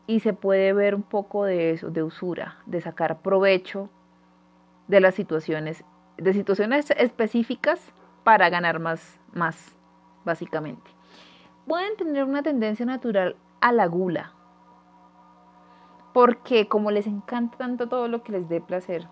Y 0.06 0.20
se 0.20 0.34
puede 0.34 0.74
ver 0.74 0.96
un 0.96 1.04
poco 1.04 1.46
de 1.46 1.72
eso, 1.72 1.90
de 1.90 2.04
usura, 2.04 2.58
de 2.66 2.82
sacar 2.82 3.22
provecho 3.22 3.90
de 4.88 5.00
las 5.00 5.16
situaciones, 5.16 5.84
de 6.18 6.34
situaciones 6.34 6.92
específicas 6.92 7.94
para 8.24 8.50
ganar 8.50 8.80
más, 8.80 9.20
más, 9.34 9.76
básicamente. 10.26 10.92
Pueden 11.68 11.96
tener 11.96 12.26
una 12.26 12.44
tendencia 12.44 12.86
natural 12.86 13.38
a 13.62 13.72
la 13.72 13.88
gula, 13.88 14.34
porque 16.14 16.68
como 16.68 16.92
les 16.92 17.08
encanta 17.08 17.58
tanto 17.58 17.88
todo 17.88 18.08
lo 18.08 18.24
que 18.24 18.34
les 18.34 18.50
dé 18.50 18.60
placer, 18.60 19.08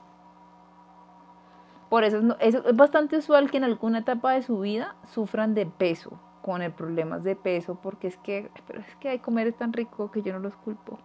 por 1.89 2.05
eso 2.05 2.37
es, 2.39 2.57
bastante 2.73 3.17
usual 3.17 3.51
que 3.51 3.57
en 3.57 3.65
alguna 3.65 3.99
etapa 3.99 4.31
de 4.31 4.43
su 4.43 4.61
vida 4.61 4.95
sufran 5.07 5.53
de 5.53 5.65
peso, 5.65 6.19
con 6.41 6.61
el 6.61 6.71
problemas 6.71 7.23
de 7.23 7.35
peso, 7.35 7.75
porque 7.75 8.07
es 8.07 8.17
que, 8.17 8.49
pero 8.67 8.79
es 8.79 8.95
que 8.95 9.09
hay 9.09 9.19
comer 9.19 9.47
es 9.47 9.55
tan 9.55 9.73
rico 9.73 10.11
que 10.11 10.21
yo 10.21 10.33
no 10.33 10.39
los 10.39 10.55
culpo. 10.55 10.99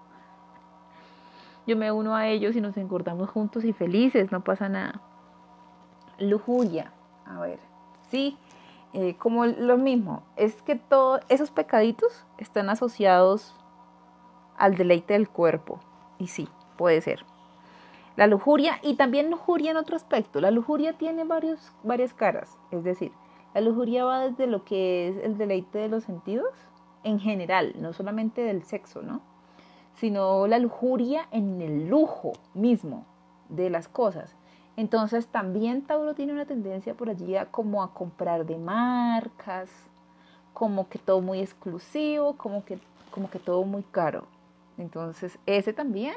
Yo 1.66 1.77
me 1.77 1.90
uno 1.90 2.14
a 2.14 2.29
ellos 2.29 2.55
y 2.57 2.61
nos 2.61 2.77
engordamos 2.77 3.29
juntos 3.31 3.64
y 3.64 3.72
felices, 3.72 4.31
no 4.31 4.42
pasa 4.42 4.68
nada. 4.68 5.01
Lujuria, 6.18 6.92
a 7.27 7.40
ver, 7.40 7.59
sí, 8.09 8.38
eh, 8.92 9.16
como 9.16 9.46
lo 9.46 9.77
mismo, 9.77 10.22
es 10.37 10.62
que 10.62 10.77
todos 10.77 11.20
esos 11.29 11.51
pecaditos 11.51 12.25
están 12.38 12.70
asociados 12.70 13.55
al 14.57 14.77
deleite 14.77 15.14
del 15.14 15.29
cuerpo, 15.29 15.81
y 16.18 16.29
sí, 16.29 16.49
puede 16.77 17.01
ser. 17.01 17.25
La 18.16 18.27
lujuria 18.27 18.79
y 18.83 18.94
también 18.94 19.31
lujuria 19.31 19.70
en 19.70 19.77
otro 19.77 19.94
aspecto. 19.94 20.40
La 20.40 20.51
lujuria 20.51 20.94
tiene 20.94 21.25
varios, 21.25 21.72
varias 21.83 22.14
caras. 22.14 22.57
Es 22.70 22.83
decir, 22.83 23.12
la 23.57 23.62
lujuria 23.62 24.05
va 24.05 24.21
desde 24.21 24.47
lo 24.47 24.66
que 24.66 25.09
es 25.09 25.16
el 25.25 25.38
deleite 25.38 25.79
de 25.79 25.88
los 25.88 26.05
sentidos 26.05 26.51
en 27.05 27.19
general, 27.19 27.73
no 27.79 27.95
solamente 27.95 28.42
del 28.42 28.62
sexo, 28.64 29.01
¿no? 29.01 29.23
Sino 29.95 30.47
la 30.47 30.59
lujuria 30.59 31.27
en 31.31 31.62
el 31.62 31.88
lujo 31.88 32.35
mismo 32.53 33.07
de 33.49 33.71
las 33.71 33.88
cosas. 33.88 34.37
Entonces 34.77 35.29
también 35.29 35.87
Tauro 35.87 36.14
tiene 36.14 36.35
una 36.35 36.45
tendencia 36.45 36.92
por 36.92 37.09
allí 37.09 37.35
a 37.35 37.47
como 37.47 37.83
a 37.83 37.95
comprar 37.95 38.45
de 38.45 38.59
marcas, 38.59 39.71
como 40.53 40.90
que 40.90 40.99
todo 40.99 41.23
muy 41.23 41.40
exclusivo, 41.40 42.37
como 42.37 42.62
que, 42.62 42.79
como 43.11 43.31
que 43.31 43.38
todo 43.38 43.64
muy 43.64 43.85
caro. 43.85 44.27
Entonces 44.77 45.38
ese 45.47 45.73
también 45.73 46.16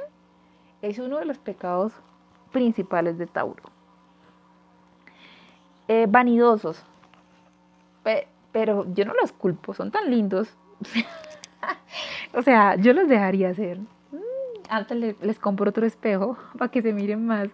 es 0.81 0.99
uno 0.99 1.19
de 1.19 1.23
los 1.23 1.37
pecados 1.37 1.93
principales 2.51 3.17
de 3.17 3.27
Tauro. 3.27 3.63
Eh, 5.87 6.05
vanidosos. 6.09 6.83
Pero 8.51 8.85
yo 8.93 9.05
no 9.05 9.13
los 9.13 9.31
culpo, 9.31 9.73
son 9.73 9.91
tan 9.91 10.09
lindos. 10.09 10.49
o 12.33 12.41
sea, 12.41 12.75
yo 12.75 12.93
los 12.93 13.07
dejaría 13.07 13.49
hacer. 13.49 13.79
Mm, 13.79 14.17
antes 14.69 15.17
les, 15.21 15.39
compro 15.39 15.69
otro 15.69 15.85
espejo 15.85 16.37
para 16.57 16.71
que 16.71 16.81
se 16.81 16.93
miren 16.93 17.25
más. 17.25 17.49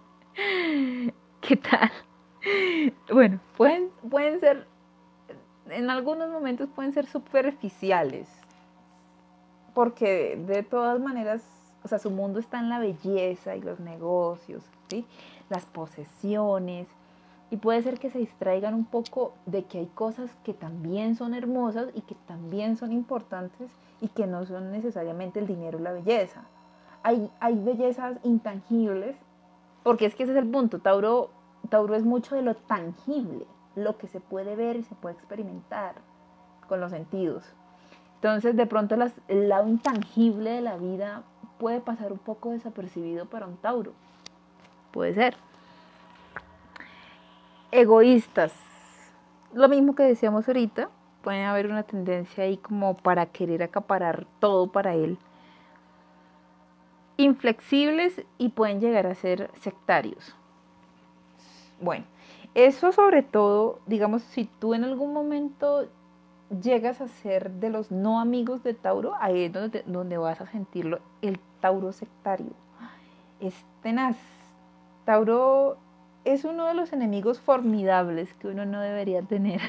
¿Qué 1.41 1.55
tal? 1.55 1.91
Bueno, 3.11 3.39
pueden, 3.57 3.89
pueden 4.09 4.39
ser, 4.39 4.67
en 5.69 5.89
algunos 5.89 6.29
momentos 6.29 6.69
pueden 6.69 6.93
ser 6.93 7.07
superficiales, 7.07 8.27
porque 9.73 10.35
de 10.45 10.61
todas 10.61 10.99
maneras 10.99 11.43
o 11.85 11.87
sea, 11.87 11.99
su 11.99 12.09
mundo 12.09 12.39
está 12.39 12.59
en 12.59 12.69
la 12.69 12.79
belleza 12.79 13.55
y 13.55 13.61
los 13.61 13.79
negocios, 13.79 14.63
¿sí? 14.89 15.05
las 15.49 15.67
posesiones, 15.67 16.87
Y 17.51 17.57
puede 17.57 17.81
ser 17.83 17.99
que 17.99 18.09
se 18.09 18.19
distraigan 18.19 18.73
un 18.73 18.85
poco 18.85 19.33
de 19.45 19.65
que 19.65 19.79
hay 19.79 19.85
cosas 19.87 20.31
que 20.43 20.53
también 20.53 21.15
son 21.15 21.33
hermosas 21.33 21.89
y 21.93 22.01
que 22.01 22.15
también 22.27 22.75
son 22.75 22.91
importantes 22.91 23.71
y 24.01 24.07
que 24.09 24.27
no 24.27 24.45
son 24.45 24.71
necesariamente 24.71 25.39
el 25.39 25.47
dinero 25.47 25.79
y 25.79 25.83
la 25.83 25.91
belleza. 25.91 26.43
Hay, 27.03 27.29
hay 27.39 27.55
bellezas 27.55 28.17
intangibles, 28.23 29.15
porque 29.83 30.05
es 30.05 30.15
que 30.15 30.23
ese 30.23 30.31
es 30.31 30.37
el 30.39 30.49
punto. 30.49 30.79
Tauro, 30.79 31.29
Tauro 31.69 31.95
es 31.95 32.03
mucho 32.03 32.35
de 32.35 32.41
lo 32.41 32.55
tangible, 32.55 33.45
lo 33.75 33.97
que 33.97 34.07
se 34.07 34.19
puede 34.19 34.55
ver 34.55 34.75
y 34.77 34.83
se 34.83 34.95
puede 34.95 35.15
experimentar 35.15 35.95
con 36.67 36.79
los 36.79 36.91
sentidos. 36.91 37.43
Entonces, 38.15 38.55
de 38.55 38.65
pronto 38.65 38.95
el 39.27 39.49
lado 39.49 39.67
intangible 39.67 40.49
de 40.49 40.61
la 40.61 40.77
vida 40.77 41.21
puede 41.59 41.79
pasar 41.79 42.11
un 42.11 42.17
poco 42.17 42.51
desapercibido 42.51 43.25
para 43.27 43.45
un 43.45 43.57
Tauro. 43.57 43.93
Puede 44.91 45.13
ser. 45.13 45.35
Egoístas. 47.77 48.53
Lo 49.53 49.67
mismo 49.67 49.95
que 49.95 50.03
decíamos 50.03 50.47
ahorita, 50.47 50.89
puede 51.21 51.43
haber 51.43 51.67
una 51.67 51.83
tendencia 51.83 52.45
ahí 52.45 52.55
como 52.55 52.95
para 52.95 53.25
querer 53.25 53.63
acaparar 53.63 54.25
todo 54.39 54.71
para 54.71 54.95
él. 54.95 55.17
Inflexibles 57.17 58.23
y 58.37 58.47
pueden 58.47 58.79
llegar 58.79 59.07
a 59.07 59.13
ser 59.13 59.51
sectarios. 59.55 60.37
Bueno, 61.81 62.05
eso 62.53 62.93
sobre 62.93 63.23
todo, 63.23 63.81
digamos, 63.87 64.21
si 64.21 64.45
tú 64.45 64.73
en 64.73 64.85
algún 64.85 65.11
momento 65.11 65.89
llegas 66.61 67.01
a 67.01 67.09
ser 67.09 67.51
de 67.51 67.71
los 67.71 67.91
no 67.91 68.21
amigos 68.21 68.63
de 68.63 68.73
Tauro, 68.73 69.15
ahí 69.19 69.43
es 69.43 69.51
donde, 69.51 69.83
donde 69.85 70.17
vas 70.17 70.39
a 70.39 70.47
sentirlo, 70.47 71.01
el 71.21 71.41
Tauro 71.59 71.91
sectario. 71.91 72.53
Es 73.41 73.53
tenaz. 73.81 74.15
Tauro 75.03 75.77
es 76.25 76.43
uno 76.43 76.65
de 76.65 76.73
los 76.73 76.91
enemigos 76.91 77.39
formidables 77.39 78.33
que 78.33 78.47
uno 78.47 78.65
no 78.65 78.81
debería 78.81 79.21
tener. 79.21 79.61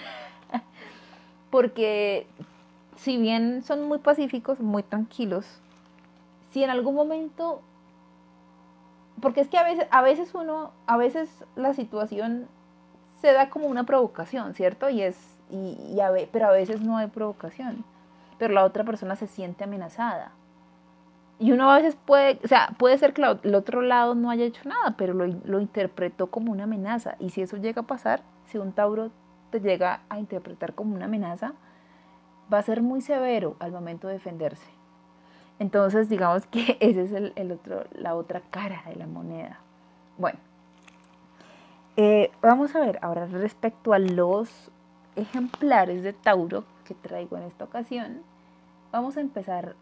Porque 1.50 2.26
si 2.96 3.18
bien 3.18 3.62
son 3.62 3.86
muy 3.86 3.98
pacíficos, 3.98 4.60
muy 4.60 4.82
tranquilos, 4.82 5.46
si 6.50 6.64
en 6.64 6.70
algún 6.70 6.94
momento 6.94 7.62
porque 9.20 9.40
es 9.40 9.48
que 9.48 9.58
a 9.58 9.62
veces, 9.62 9.86
a 9.90 10.02
veces 10.02 10.34
uno, 10.34 10.72
a 10.86 10.96
veces 10.96 11.44
la 11.54 11.74
situación 11.74 12.48
se 13.20 13.32
da 13.32 13.48
como 13.48 13.66
una 13.66 13.84
provocación, 13.84 14.54
¿cierto? 14.54 14.90
Y 14.90 15.02
es, 15.02 15.16
y, 15.50 16.00
a 16.00 16.12
pero 16.30 16.48
a 16.48 16.50
veces 16.50 16.80
no 16.80 16.98
hay 16.98 17.06
provocación, 17.06 17.84
pero 18.38 18.52
la 18.52 18.64
otra 18.64 18.84
persona 18.84 19.16
se 19.16 19.26
siente 19.26 19.64
amenazada. 19.64 20.32
Y 21.38 21.52
uno 21.52 21.70
a 21.70 21.76
veces 21.76 21.96
puede, 21.96 22.40
o 22.42 22.48
sea, 22.48 22.74
puede 22.78 22.96
ser 22.96 23.12
que 23.12 23.22
el 23.22 23.54
otro 23.54 23.82
lado 23.82 24.14
no 24.14 24.30
haya 24.30 24.44
hecho 24.44 24.66
nada, 24.66 24.94
pero 24.96 25.12
lo, 25.12 25.26
lo 25.26 25.60
interpretó 25.60 26.28
como 26.28 26.50
una 26.50 26.64
amenaza. 26.64 27.16
Y 27.18 27.30
si 27.30 27.42
eso 27.42 27.58
llega 27.58 27.82
a 27.82 27.86
pasar, 27.86 28.22
si 28.46 28.58
un 28.58 28.72
Tauro 28.72 29.10
te 29.50 29.60
llega 29.60 30.00
a 30.08 30.18
interpretar 30.18 30.74
como 30.74 30.94
una 30.94 31.04
amenaza, 31.04 31.52
va 32.52 32.58
a 32.58 32.62
ser 32.62 32.82
muy 32.82 33.00
severo 33.00 33.56
al 33.58 33.72
momento 33.72 34.08
de 34.08 34.14
defenderse. 34.14 34.70
Entonces, 35.58 36.08
digamos 36.08 36.46
que 36.46 36.76
esa 36.80 37.00
es 37.02 37.12
el, 37.12 37.52
otro, 37.52 37.84
la 37.92 38.14
otra 38.14 38.40
cara 38.50 38.82
de 38.86 38.96
la 38.96 39.06
moneda. 39.06 39.58
Bueno, 40.18 40.38
eh, 41.96 42.30
vamos 42.40 42.74
a 42.74 42.80
ver 42.80 42.98
ahora 43.02 43.26
respecto 43.26 43.92
a 43.92 43.98
los 43.98 44.70
ejemplares 45.16 46.02
de 46.02 46.12
Tauro 46.12 46.64
que 46.84 46.94
traigo 46.94 47.36
en 47.36 47.44
esta 47.44 47.64
ocasión. 47.64 48.22
Vamos 48.92 49.16
a 49.16 49.20
empezar 49.20 49.74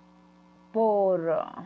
por... 0.74 1.20
Uh, 1.20 1.62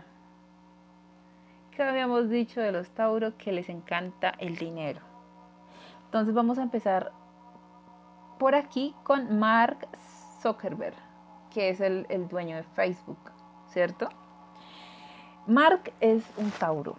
¿Qué 1.72 1.82
habíamos 1.82 2.30
dicho 2.30 2.60
de 2.60 2.70
los 2.70 2.90
Tauro? 2.90 3.36
Que 3.36 3.50
les 3.50 3.68
encanta 3.68 4.34
el 4.38 4.56
dinero. 4.56 5.00
Entonces 6.04 6.32
vamos 6.32 6.58
a 6.58 6.62
empezar 6.62 7.10
por 8.38 8.54
aquí 8.54 8.94
con 9.02 9.40
Mark 9.40 9.88
Zuckerberg, 10.40 10.94
que 11.50 11.70
es 11.70 11.80
el 11.80 12.28
dueño 12.28 12.54
de 12.56 12.62
Facebook. 12.62 13.32
¿cierto? 13.68 14.08
Mark 15.46 15.92
es 16.00 16.24
un 16.36 16.50
Tauro, 16.50 16.96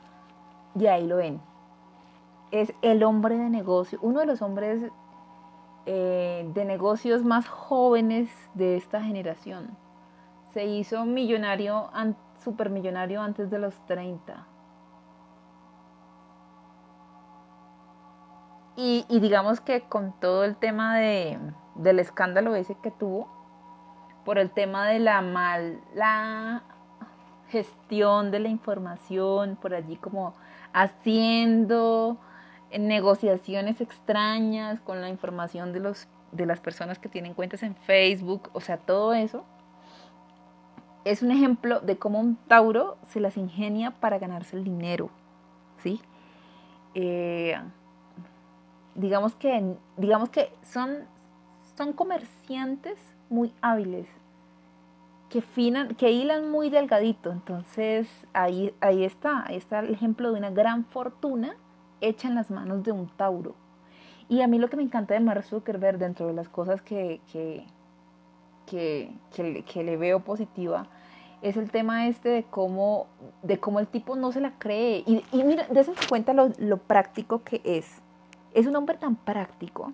y 0.76 0.88
ahí 0.88 1.06
lo 1.06 1.17
ven. 1.17 1.41
Es 2.52 2.74
el 2.82 3.04
hombre 3.04 3.38
de 3.38 3.50
negocio, 3.50 4.00
uno 4.02 4.22
de 4.22 4.26
los 4.26 4.41
hombres 4.41 4.84
eh, 5.86 6.50
de 6.54 6.65
negocios 6.65 7.24
más 7.24 7.48
jóvenes 7.48 8.30
de 8.56 8.76
esta 8.76 9.02
generación. 9.04 9.78
Se 10.53 10.65
hizo 10.65 11.05
millonario, 11.05 11.89
supermillonario 12.43 13.21
antes 13.21 13.49
de 13.49 13.59
los 13.59 13.75
30. 13.85 14.47
Y, 18.81 19.05
digamos 19.19 19.59
que 19.59 19.81
con 19.81 20.17
todo 20.21 20.45
el 20.45 20.55
tema 20.55 20.97
de, 20.97 21.38
del 21.75 21.99
escándalo 21.99 22.55
ese 22.55 22.75
que 22.81 22.91
tuvo, 22.91 23.27
por 24.23 24.38
el 24.38 24.51
tema 24.51 24.88
de 24.88 24.99
la 24.99 25.21
mala 25.21 26.63
gestión 27.49 28.31
de 28.31 28.39
la 28.39 28.47
información, 28.47 29.57
por 29.57 29.73
allí 29.73 29.97
como 29.97 30.33
haciendo 30.71 32.17
negociaciones 32.71 33.81
extrañas 33.81 34.79
con 34.79 35.01
la 35.01 35.09
información 35.09 35.73
de 35.73 35.81
los 35.81 36.07
de 36.31 36.45
las 36.45 36.59
personas 36.59 36.99
que 36.99 37.09
tienen 37.09 37.33
cuentas 37.33 37.63
en 37.63 37.75
Facebook, 37.75 38.49
o 38.53 38.62
sea, 38.62 38.77
todo 38.77 39.13
eso 39.13 39.43
es 41.12 41.22
un 41.22 41.32
ejemplo 41.32 41.80
de 41.80 41.98
cómo 41.98 42.19
un 42.19 42.36
Tauro 42.48 42.98
se 43.08 43.19
las 43.19 43.38
ingenia 43.38 43.91
para 43.91 44.19
ganarse 44.19 44.56
el 44.56 44.63
dinero, 44.63 45.10
¿sí? 45.84 46.02
Eh, 46.93 47.56
digamos 48.95 49.36
que 49.36 49.76
digamos 49.98 50.30
que 50.30 50.52
son 50.63 51.08
son 51.78 51.93
comerciantes 51.93 52.98
muy 53.30 53.54
hábiles 53.62 54.08
que, 55.30 55.41
finan, 55.41 55.95
que 55.95 56.12
hilan 56.12 56.50
muy 56.50 56.69
delgadito. 56.69 57.32
Entonces 57.32 58.10
ahí, 58.34 58.74
ahí 58.82 59.06
está, 59.06 59.45
está 59.50 59.80
el 59.80 59.93
ejemplo 59.93 60.32
de 60.32 60.39
una 60.39 60.50
gran 60.50 60.84
fortuna 60.86 61.56
hecha 62.02 62.28
en 62.28 62.36
las 62.36 62.52
manos 62.52 62.84
de 62.84 62.91
un 62.91 63.08
Tauro. 63.08 63.56
Y 64.28 64.41
a 64.41 64.48
mí 64.48 64.60
lo 64.60 64.69
que 64.69 64.78
me 64.78 64.84
encanta 64.84 65.13
de 65.13 65.22
Mark 65.22 65.43
Zuckerberg, 65.43 65.98
dentro 65.98 66.28
de 66.28 66.34
las 66.34 66.50
cosas 66.50 66.82
que, 66.82 67.22
que, 67.32 67.65
que, 68.67 69.84
le 69.84 69.98
veo 69.98 70.19
positiva, 70.19 70.86
es 71.41 71.58
el 71.58 71.71
tema 71.71 72.08
este 72.08 72.30
de 72.30 72.43
cómo, 72.43 73.08
de 73.43 73.60
cómo 73.60 73.80
el 73.80 73.88
tipo 73.88 74.15
no 74.15 74.32
se 74.32 74.41
la 74.41 74.52
cree. 74.58 75.04
Y, 75.06 75.23
y 75.32 75.43
mira, 75.43 75.65
dése 75.69 75.93
cuenta 76.08 76.34
lo, 76.34 76.49
lo, 76.58 76.78
práctico 76.78 77.43
que 77.43 77.62
es. 77.63 78.02
Es 78.54 78.67
un 78.67 78.75
hombre 78.75 78.97
tan 78.97 79.15
práctico. 79.15 79.93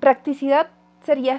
practicidad 0.00 0.68
sería 1.02 1.38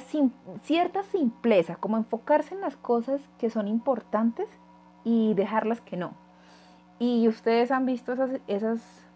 cierta 0.62 1.04
simpleza, 1.04 1.76
como 1.76 1.98
enfocarse 1.98 2.56
en 2.56 2.62
las 2.62 2.78
cosas 2.78 3.22
que 3.38 3.50
son 3.50 3.68
importantes 3.68 4.48
y 5.04 5.34
dejarlas 5.34 5.82
que 5.82 5.98
no. 5.98 6.14
Y 7.00 7.28
ustedes 7.28 7.72
han 7.72 7.86
visto 7.86 8.14
esas, 8.14 8.40
esas 8.48 9.08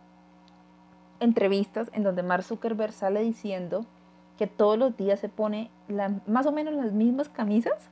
entrevistas 1.20 1.90
en 1.94 2.04
donde 2.04 2.24
Mark 2.24 2.44
Zuckerberg 2.44 2.92
sale 2.92 3.22
diciendo 3.22 3.86
que 4.38 4.48
todos 4.48 4.78
los 4.78 4.98
días 4.98 5.20
se 5.20 5.30
pone 5.30 5.72
más 6.28 6.46
o 6.46 6.52
menos 6.52 6.74
las 6.74 6.92
mismas 6.92 7.30
camisas. 7.30 7.90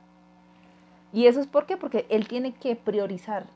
Y 1.12 1.26
eso 1.26 1.40
es 1.40 1.46
por? 1.46 1.66
Porque 1.78 2.06
él 2.08 2.28
tiene 2.28 2.52
que 2.52 2.76
priorizar 2.76 3.46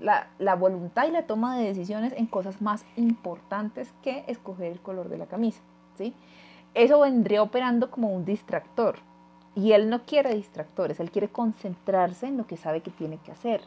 la, 0.00 0.28
la, 0.38 0.54
voluntad 0.54 1.06
y 1.06 1.10
la 1.10 1.26
toma 1.26 1.56
de 1.56 1.66
decisiones 1.66 2.12
en 2.16 2.26
cosas 2.26 2.60
más 2.62 2.84
importantes 2.96 3.92
que 4.02 4.24
escoger 4.28 4.72
el 4.72 4.80
color 4.80 5.08
de 5.08 5.18
la 5.18 5.26
camisa. 5.26 5.60
¿sí? 5.96 6.14
eso 6.74 7.00
vendría 7.00 7.42
operando 7.42 7.90
como 7.90 8.12
un 8.12 8.24
distractor. 8.24 8.96
Y 9.54 9.72
él 9.72 9.90
no 9.90 10.04
quiere 10.04 10.34
distractores, 10.34 11.00
él 11.00 11.10
quiere 11.10 11.28
concentrarse 11.28 12.26
en 12.26 12.36
lo 12.36 12.46
que 12.46 12.56
sabe 12.56 12.80
que 12.80 12.92
tiene 12.92 13.18
que 13.18 13.32
hacer. 13.32 13.60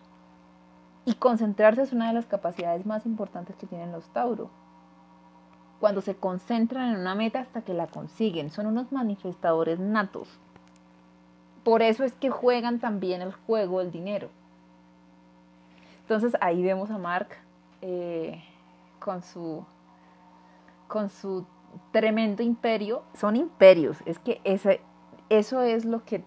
Y 1.03 1.15
concentrarse 1.15 1.81
es 1.81 1.91
una 1.91 2.07
de 2.07 2.13
las 2.13 2.27
capacidades 2.27 2.85
más 2.85 3.05
importantes 3.05 3.55
que 3.57 3.67
tienen 3.67 3.91
los 3.91 4.07
Tauro. 4.13 4.49
Cuando 5.81 5.99
se 6.01 6.15
concentran 6.15 6.93
en 6.93 7.01
una 7.01 7.15
meta 7.15 7.39
hasta 7.39 7.63
que 7.63 7.73
la 7.73 7.87
consiguen, 7.87 8.51
son 8.51 8.67
unos 8.67 8.91
manifestadores 8.91 9.79
natos. 9.79 10.39
Por 11.63 11.81
eso 11.81 12.03
es 12.03 12.13
que 12.13 12.29
juegan 12.29 12.79
también 12.79 13.21
el 13.21 13.33
juego 13.33 13.79
del 13.79 13.91
dinero. 13.91 14.29
Entonces 16.01 16.35
ahí 16.41 16.61
vemos 16.63 16.89
a 16.89 16.97
Mark 16.97 17.29
eh, 17.81 18.43
con 18.99 19.21
su 19.23 19.65
con 20.87 21.09
su 21.09 21.45
tremendo 21.91 22.43
imperio, 22.43 23.03
son 23.13 23.37
imperios, 23.37 23.97
es 24.05 24.19
que 24.19 24.41
ese, 24.43 24.81
eso 25.29 25.61
es 25.61 25.85
lo 25.85 26.03
que 26.03 26.23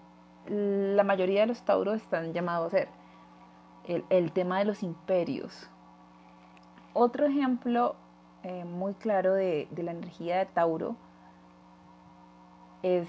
la 0.47 1.03
mayoría 1.03 1.41
de 1.41 1.47
los 1.47 1.61
tauros 1.63 2.01
están 2.01 2.33
llamados 2.33 2.65
a 2.65 2.67
hacer, 2.77 2.89
el, 4.09 4.31
tema 4.31 4.57
de 4.59 4.65
los 4.65 4.81
imperios. 4.81 5.69
Otro 6.93 7.27
ejemplo 7.27 7.95
eh, 8.41 8.65
muy 8.65 8.95
claro 8.95 9.33
de, 9.33 9.67
la 9.75 9.91
energía 9.91 10.39
de 10.39 10.45
Tauro 10.47 10.95
es 12.81 13.07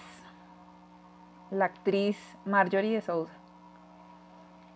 la 1.51 1.67
actriz 1.67 2.19
Marjorie 2.45 2.95
de 2.95 3.01
Souza. 3.01 3.33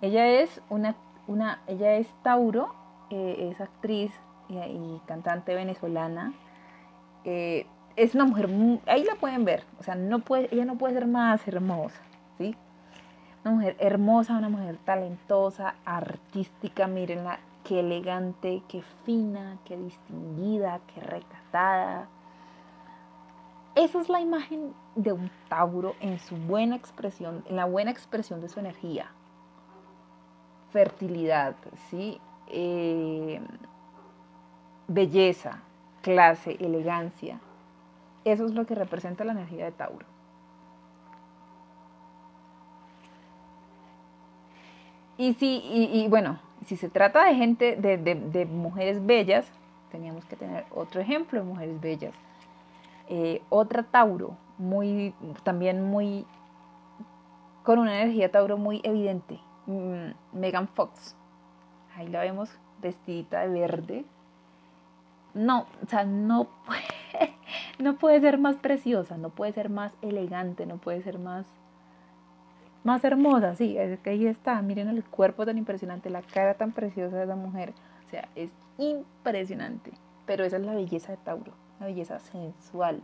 Ella 0.00 0.26
es 0.26 0.62
una, 0.68 0.94
una 1.26 1.60
ella 1.66 1.94
es 1.94 2.08
Tauro, 2.22 2.74
eh, 3.10 3.50
es 3.50 3.60
actriz 3.60 4.12
y 4.48 5.00
cantante 5.06 5.54
venezolana 5.54 6.32
Eh, 7.24 7.66
es 7.96 8.14
una 8.14 8.24
mujer, 8.24 8.48
ahí 8.86 9.04
la 9.04 9.14
pueden 9.16 9.44
ver, 9.44 9.64
o 9.78 9.82
sea, 9.82 9.94
no 9.94 10.20
puede, 10.20 10.48
ella 10.52 10.64
no 10.64 10.78
puede 10.78 10.94
ser 10.94 11.06
más 11.06 11.46
hermosa, 11.46 12.00
¿sí? 12.38 12.56
Una 13.44 13.54
mujer 13.54 13.76
hermosa, 13.78 14.38
una 14.38 14.48
mujer 14.48 14.78
talentosa, 14.84 15.74
artística, 15.84 16.86
mírenla, 16.86 17.40
qué 17.64 17.80
elegante, 17.80 18.62
qué 18.68 18.82
fina, 19.04 19.58
qué 19.66 19.76
distinguida, 19.76 20.80
qué 20.94 21.00
recatada. 21.00 22.08
Esa 23.74 24.00
es 24.00 24.08
la 24.08 24.20
imagen 24.20 24.74
de 24.96 25.12
un 25.12 25.30
Tauro 25.48 25.94
en 26.00 26.18
su 26.18 26.36
buena 26.36 26.76
expresión, 26.76 27.44
en 27.48 27.56
la 27.56 27.64
buena 27.64 27.90
expresión 27.90 28.40
de 28.40 28.48
su 28.48 28.60
energía. 28.60 29.10
Fertilidad, 30.70 31.54
¿sí? 31.88 32.20
Eh, 32.48 33.40
belleza, 34.88 35.62
clase, 36.02 36.56
elegancia. 36.60 37.40
Eso 38.24 38.44
es 38.44 38.52
lo 38.52 38.66
que 38.66 38.74
representa 38.74 39.24
la 39.24 39.32
energía 39.32 39.64
de 39.64 39.72
Tauro. 39.72 40.06
Y 45.16 45.34
si, 45.34 45.62
y, 45.62 46.08
bueno, 46.08 46.40
si 46.64 46.76
se 46.76 46.88
trata 46.88 47.26
de 47.26 47.34
gente, 47.34 47.76
de, 47.76 48.46
mujeres 48.46 49.04
bellas, 49.04 49.46
teníamos 49.92 50.24
que 50.24 50.34
tener 50.34 50.64
otro 50.70 51.00
ejemplo 51.00 51.38
de 51.38 51.44
mujeres 51.44 51.78
bellas. 51.78 52.14
Eh, 53.10 53.42
otra 53.48 53.82
Tauro, 53.82 54.36
muy, 54.56 55.14
también 55.42 55.82
muy, 55.82 56.24
con 57.64 57.80
una 57.80 58.00
energía 58.00 58.30
Tauro 58.30 58.56
muy 58.56 58.80
evidente, 58.84 59.38
mm, 59.66 60.12
Megan 60.32 60.68
Fox. 60.68 61.16
Ahí 61.96 62.08
la 62.08 62.20
vemos 62.20 62.50
vestidita 62.80 63.40
de 63.40 63.48
verde. 63.48 64.04
No, 65.34 65.66
o 65.82 65.86
sea, 65.88 66.04
no 66.04 66.48
puede, 66.64 67.34
no 67.80 67.96
puede 67.96 68.20
ser 68.20 68.38
más 68.38 68.56
preciosa, 68.56 69.18
no 69.18 69.30
puede 69.30 69.52
ser 69.52 69.70
más 69.70 69.92
elegante, 70.02 70.64
no 70.64 70.78
puede 70.78 71.02
ser 71.02 71.18
más 71.18 71.46
más 72.82 73.04
hermosa, 73.04 73.54
sí, 73.56 73.76
es 73.76 73.98
que 74.00 74.10
ahí 74.10 74.26
está, 74.26 74.62
miren 74.62 74.88
el 74.88 75.04
cuerpo 75.04 75.44
tan 75.44 75.58
impresionante, 75.58 76.08
la 76.08 76.22
cara 76.22 76.54
tan 76.54 76.72
preciosa 76.72 77.16
de 77.16 77.24
esa 77.24 77.36
mujer, 77.36 77.74
o 78.06 78.10
sea, 78.10 78.28
es 78.34 78.50
impresionante, 78.78 79.92
pero 80.26 80.44
esa 80.44 80.56
es 80.56 80.64
la 80.64 80.74
belleza 80.74 81.12
de 81.12 81.18
Tauro, 81.18 81.52
la 81.80 81.86
belleza 81.86 82.20
sensual. 82.20 83.02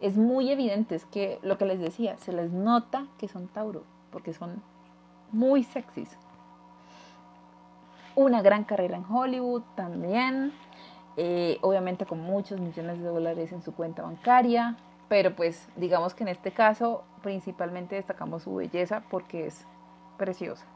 Es 0.00 0.16
muy 0.16 0.50
evidente, 0.50 0.94
es 0.94 1.04
que 1.04 1.38
lo 1.42 1.58
que 1.58 1.66
les 1.66 1.80
decía, 1.80 2.16
se 2.18 2.32
les 2.32 2.50
nota 2.50 3.06
que 3.18 3.28
son 3.28 3.48
Tauro, 3.48 3.84
porque 4.10 4.32
son 4.32 4.62
muy 5.32 5.64
sexys. 5.64 6.16
Una 8.14 8.42
gran 8.42 8.64
carrera 8.64 8.96
en 8.96 9.04
Hollywood 9.04 9.62
también, 9.74 10.52
eh, 11.16 11.58
obviamente 11.60 12.06
con 12.06 12.20
muchos 12.20 12.60
millones 12.60 12.98
de 12.98 13.08
dólares 13.08 13.52
en 13.52 13.62
su 13.62 13.74
cuenta 13.74 14.02
bancaria, 14.02 14.76
pero 15.08 15.34
pues 15.36 15.68
digamos 15.76 16.14
que 16.14 16.24
en 16.24 16.28
este 16.28 16.52
caso 16.52 17.04
principalmente 17.22 17.96
destacamos 17.96 18.44
su 18.44 18.54
belleza 18.54 19.02
porque 19.10 19.46
es 19.46 19.66
preciosa. 20.16 20.66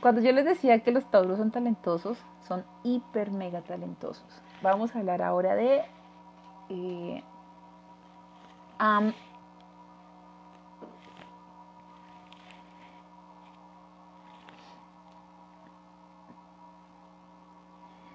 Cuando 0.00 0.20
yo 0.20 0.32
les 0.32 0.44
decía 0.44 0.80
que 0.80 0.92
los 0.92 1.10
tauros 1.10 1.38
son 1.38 1.50
talentosos, 1.50 2.18
son 2.46 2.64
hiper 2.82 3.30
mega 3.30 3.60
talentosos. 3.62 4.24
Vamos 4.62 4.94
a 4.94 4.98
hablar 4.98 5.22
ahora 5.22 5.54
de 5.54 5.82
eh, 6.70 7.22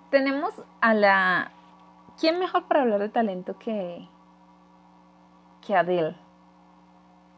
tenemos 0.10 0.54
a 0.82 0.94
la 0.94 1.52
¿Quién 2.20 2.40
mejor 2.40 2.64
para 2.64 2.82
hablar 2.82 3.02
de 3.02 3.10
talento 3.10 3.58
que, 3.58 4.08
que 5.66 5.76
Adele? 5.76 6.16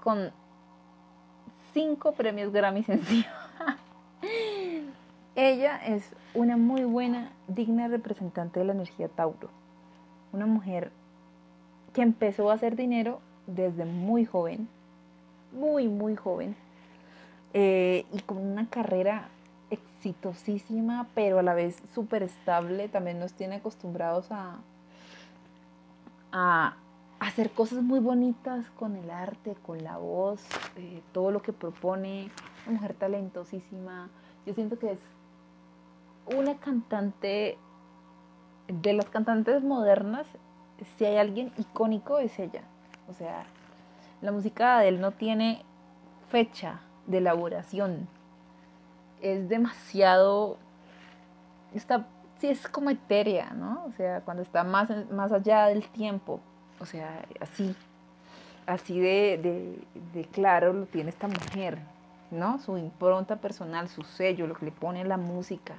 Con 0.04 0.32
cinco 1.74 2.12
premios 2.12 2.52
Grammy 2.54 2.86
encima. 2.88 3.47
Ella 5.38 5.78
es 5.86 6.04
una 6.34 6.58
muy 6.58 6.84
buena, 6.84 7.32
digna 7.48 7.88
representante 7.88 8.60
de 8.60 8.66
la 8.66 8.74
energía 8.74 9.08
Tauro. 9.08 9.50
Una 10.34 10.48
mujer 10.48 10.92
que 11.94 12.02
empezó 12.02 12.50
a 12.50 12.56
hacer 12.56 12.76
dinero 12.76 13.22
desde 13.46 13.86
muy 13.86 14.26
joven, 14.26 14.68
muy, 15.52 15.90
muy 15.90 16.16
joven, 16.16 16.56
eh, 17.54 18.08
y 18.12 18.22
con 18.22 18.38
una 18.40 18.68
carrera 18.68 19.30
exitosísima, 19.70 21.08
pero 21.14 21.38
a 21.38 21.44
la 21.44 21.54
vez 21.54 21.84
súper 21.94 22.24
estable. 22.24 22.90
También 22.90 23.20
nos 23.20 23.34
tiene 23.34 23.58
acostumbrados 23.58 24.30
a, 24.32 24.58
hacer 27.20 27.52
cosas 27.52 27.84
muy 27.84 28.00
bonitas 28.00 28.66
con 28.72 28.96
el 28.96 29.12
arte, 29.12 29.56
con 29.64 29.84
la 29.84 29.98
voz, 29.98 30.44
eh, 30.78 31.04
todo 31.12 31.30
lo 31.30 31.44
que 31.44 31.54
propone. 31.54 32.32
Una 32.66 32.78
mujer 32.78 32.96
talentosísima. 32.96 34.10
Yo 34.48 34.56
siento 34.56 34.80
que 34.80 34.94
es 34.94 35.00
una 36.36 36.58
cantante, 36.58 37.58
de 38.68 38.94
las 38.94 39.06
cantantes 39.06 39.64
modernas, 39.64 40.28
si 40.98 41.06
hay 41.06 41.18
alguien 41.18 41.52
icónico 41.58 42.20
es 42.20 42.38
ella. 42.40 42.64
O 43.10 43.14
sea, 43.14 43.46
la 44.22 44.32
música 44.32 44.80
de 44.80 44.90
él 44.90 45.02
no 45.02 45.12
tiene 45.12 45.64
fecha 46.30 46.82
de 47.06 47.20
elaboración 47.20 48.08
es 49.22 49.50
demasiado, 49.50 50.58
está, 51.74 52.08
sí 52.40 52.48
es 52.48 52.68
como 52.68 52.90
etérea, 52.90 53.52
¿no? 53.52 53.86
O 53.86 53.92
sea, 53.94 54.22
cuando 54.22 54.44
está 54.44 54.64
más, 54.64 54.90
más 55.12 55.32
allá 55.32 55.68
del 55.68 55.88
tiempo, 55.90 56.40
o 56.80 56.86
sea, 56.86 57.26
así, 57.40 57.76
así 58.66 59.00
de, 59.00 59.80
de, 60.14 60.26
claro 60.26 60.74
lo 60.74 60.86
tiene 60.86 61.10
esta 61.10 61.28
mujer, 61.28 61.80
¿no? 62.32 62.60
Su 62.60 62.78
impronta 62.78 63.38
personal, 63.38 63.90
su 63.90 64.04
sello, 64.04 64.48
lo 64.48 64.56
que 64.56 64.66
le 64.66 64.72
pone 64.72 65.04
la 65.04 65.18
música. 65.18 65.76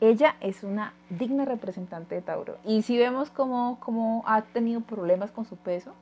Ella 0.00 0.36
es 0.40 0.62
una 0.64 0.94
digna 1.10 1.44
representante 1.44 2.14
de 2.14 2.22
Tauro. 2.22 2.56
Y 2.64 2.82
si 2.82 2.96
vemos 2.98 3.30
cómo, 3.30 3.78
cómo 3.80 4.22
ha 4.26 4.42
tenido 4.42 4.80
problemas 4.80 5.30
con 5.30 5.44
su 5.44 5.56
peso, 5.56 5.92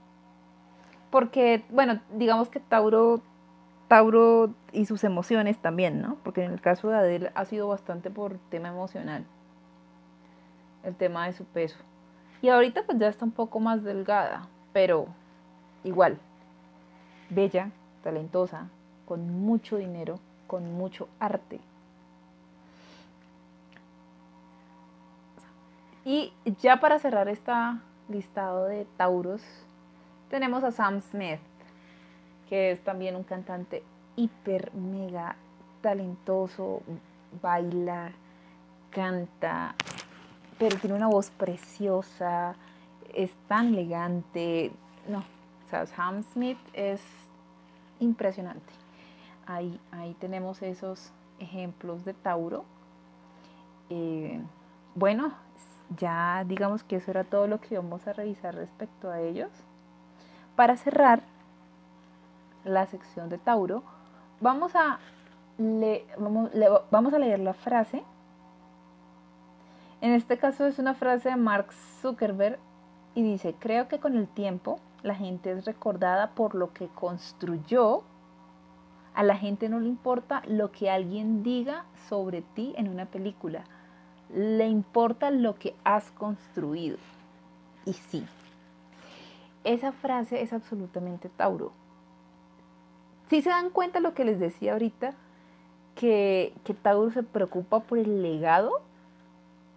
porque, 1.10 1.64
bueno, 1.70 2.00
digamos 2.12 2.48
que 2.48 2.60
Tauro 2.60 3.22
Tauro 3.88 4.50
y 4.70 4.84
sus 4.84 5.02
emociones 5.02 5.58
también, 5.58 6.02
¿no? 6.02 6.16
Porque 6.22 6.44
en 6.44 6.52
el 6.52 6.60
caso 6.60 6.88
de 6.88 6.96
Adele 6.96 7.32
ha 7.34 7.46
sido 7.46 7.68
bastante 7.68 8.10
por 8.10 8.38
tema 8.50 8.68
emocional, 8.68 9.24
el 10.84 10.94
tema 10.94 11.26
de 11.26 11.32
su 11.32 11.44
peso. 11.46 11.78
Y 12.42 12.50
ahorita 12.50 12.84
pues 12.84 12.98
ya 12.98 13.08
está 13.08 13.24
un 13.24 13.32
poco 13.32 13.60
más 13.60 13.82
delgada, 13.82 14.48
pero 14.74 15.06
igual, 15.84 16.18
bella, 17.30 17.70
talentosa, 18.04 18.68
con 19.06 19.40
mucho 19.40 19.78
dinero, 19.78 20.20
con 20.46 20.74
mucho 20.74 21.08
arte. 21.18 21.58
Y 26.08 26.32
ya 26.62 26.80
para 26.80 26.98
cerrar 26.98 27.28
este 27.28 27.52
listado 28.08 28.64
de 28.64 28.86
Tauros, 28.96 29.42
tenemos 30.30 30.64
a 30.64 30.72
Sam 30.72 31.02
Smith 31.02 31.38
que 32.48 32.70
es 32.70 32.82
también 32.82 33.14
un 33.14 33.24
cantante 33.24 33.82
hiper, 34.16 34.72
mega 34.72 35.36
talentoso, 35.82 36.80
baila, 37.42 38.12
canta, 38.88 39.74
pero 40.58 40.78
tiene 40.78 40.96
una 40.96 41.08
voz 41.08 41.30
preciosa, 41.30 42.54
es 43.12 43.30
tan 43.46 43.74
elegante. 43.74 44.72
No, 45.08 45.18
o 45.18 45.68
sea, 45.68 45.84
Sam 45.84 46.22
Smith 46.32 46.56
es 46.72 47.02
impresionante. 48.00 48.72
Ahí, 49.44 49.78
ahí 49.92 50.14
tenemos 50.14 50.62
esos 50.62 51.12
ejemplos 51.38 52.06
de 52.06 52.14
Tauro. 52.14 52.64
Eh, 53.90 54.40
bueno, 54.94 55.34
ya 55.96 56.44
digamos 56.46 56.82
que 56.82 56.96
eso 56.96 57.10
era 57.10 57.24
todo 57.24 57.46
lo 57.46 57.60
que 57.60 57.76
vamos 57.76 58.06
a 58.06 58.12
revisar 58.12 58.54
respecto 58.54 59.10
a 59.10 59.20
ellos. 59.20 59.50
Para 60.56 60.76
cerrar, 60.76 61.22
la 62.64 62.86
sección 62.86 63.28
de 63.28 63.38
Tauro, 63.38 63.82
vamos 64.40 64.74
a, 64.74 64.98
vamos, 66.90 67.14
a 67.14 67.18
leer 67.18 67.40
la 67.40 67.54
frase. 67.54 68.04
En 70.00 70.12
este 70.12 70.38
caso 70.38 70.66
es 70.66 70.78
una 70.78 70.94
frase 70.94 71.30
de 71.30 71.36
Mark 71.36 71.72
Zuckerberg 72.00 72.58
y 73.14 73.22
dice, 73.22 73.54
creo 73.58 73.88
que 73.88 73.98
con 73.98 74.16
el 74.16 74.28
tiempo 74.28 74.78
la 75.02 75.14
gente 75.14 75.50
es 75.50 75.64
recordada 75.64 76.30
por 76.30 76.54
lo 76.54 76.72
que 76.72 76.88
construyó. 76.88 78.02
A 79.14 79.22
la 79.24 79.36
gente 79.36 79.68
no 79.68 79.80
le 79.80 79.88
importa 79.88 80.42
lo 80.46 80.70
que 80.70 80.90
alguien 80.90 81.42
diga 81.42 81.84
sobre 82.08 82.42
ti 82.42 82.74
en 82.76 82.88
una 82.88 83.06
película. 83.06 83.64
Le 84.34 84.66
importa 84.66 85.30
lo 85.30 85.54
que 85.54 85.74
has 85.84 86.10
construido. 86.12 86.98
Y 87.84 87.94
sí, 87.94 88.26
esa 89.64 89.92
frase 89.92 90.42
es 90.42 90.52
absolutamente 90.52 91.28
Tauro 91.28 91.72
si 93.28 93.42
se 93.42 93.50
dan 93.50 93.70
cuenta 93.70 94.00
lo 94.00 94.14
que 94.14 94.24
les 94.24 94.40
decía 94.40 94.72
ahorita, 94.72 95.14
que, 95.94 96.54
que 96.64 96.74
Tauro 96.74 97.10
se 97.10 97.22
preocupa 97.22 97.80
por 97.80 97.98
el 97.98 98.22
legado, 98.22 98.80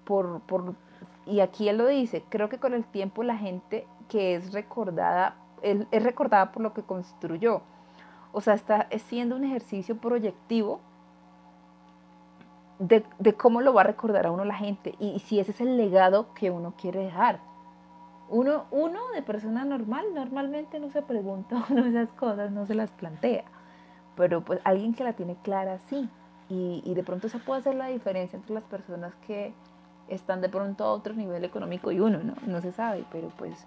por, 0.05 0.41
por, 0.41 0.75
y 1.25 1.41
aquí 1.41 1.67
él 1.67 1.77
lo 1.77 1.87
dice, 1.87 2.23
creo 2.29 2.49
que 2.49 2.59
con 2.59 2.73
el 2.73 2.85
tiempo 2.85 3.23
la 3.23 3.37
gente 3.37 3.85
que 4.07 4.35
es 4.35 4.53
recordada, 4.53 5.35
es 5.61 6.03
recordada 6.03 6.51
por 6.51 6.63
lo 6.63 6.73
que 6.73 6.83
construyó. 6.83 7.61
O 8.31 8.41
sea, 8.41 8.53
está 8.53 8.87
siendo 8.97 9.35
un 9.35 9.43
ejercicio 9.43 9.97
proyectivo 9.97 10.79
de, 12.81 13.05
de, 13.19 13.33
cómo 13.33 13.61
lo 13.61 13.73
va 13.73 13.81
a 13.81 13.85
recordar 13.85 14.25
a 14.25 14.31
uno 14.31 14.43
la 14.43 14.55
gente 14.55 14.95
y 14.99 15.19
si 15.19 15.39
ese 15.39 15.51
es 15.51 15.61
el 15.61 15.77
legado 15.77 16.33
que 16.33 16.49
uno 16.49 16.73
quiere 16.77 17.03
dejar. 17.03 17.39
Uno, 18.27 18.65
uno 18.71 18.99
de 19.13 19.21
persona 19.21 19.65
normal 19.65 20.05
normalmente 20.13 20.79
no 20.79 20.89
se 20.89 21.01
pregunta 21.01 21.63
uno 21.69 21.85
esas 21.85 22.09
cosas, 22.09 22.51
no 22.51 22.65
se 22.65 22.73
las 22.73 22.89
plantea. 22.91 23.43
Pero 24.15 24.41
pues 24.41 24.59
alguien 24.63 24.93
que 24.93 25.03
la 25.03 25.13
tiene 25.13 25.35
clara 25.43 25.77
sí. 25.79 26.09
Y, 26.49 26.81
y 26.83 26.95
de 26.95 27.03
pronto 27.03 27.29
se 27.29 27.39
puede 27.39 27.61
hacer 27.61 27.75
la 27.75 27.87
diferencia 27.87 28.35
entre 28.35 28.53
las 28.53 28.63
personas 28.63 29.13
que 29.27 29.53
están 30.07 30.41
de 30.41 30.49
pronto 30.49 30.83
a 30.83 30.91
otro 30.91 31.13
nivel 31.13 31.45
económico 31.45 31.91
y 31.91 31.99
uno, 31.99 32.19
¿no? 32.19 32.33
No 32.45 32.61
se 32.61 32.71
sabe, 32.71 33.05
pero 33.11 33.29
pues 33.37 33.65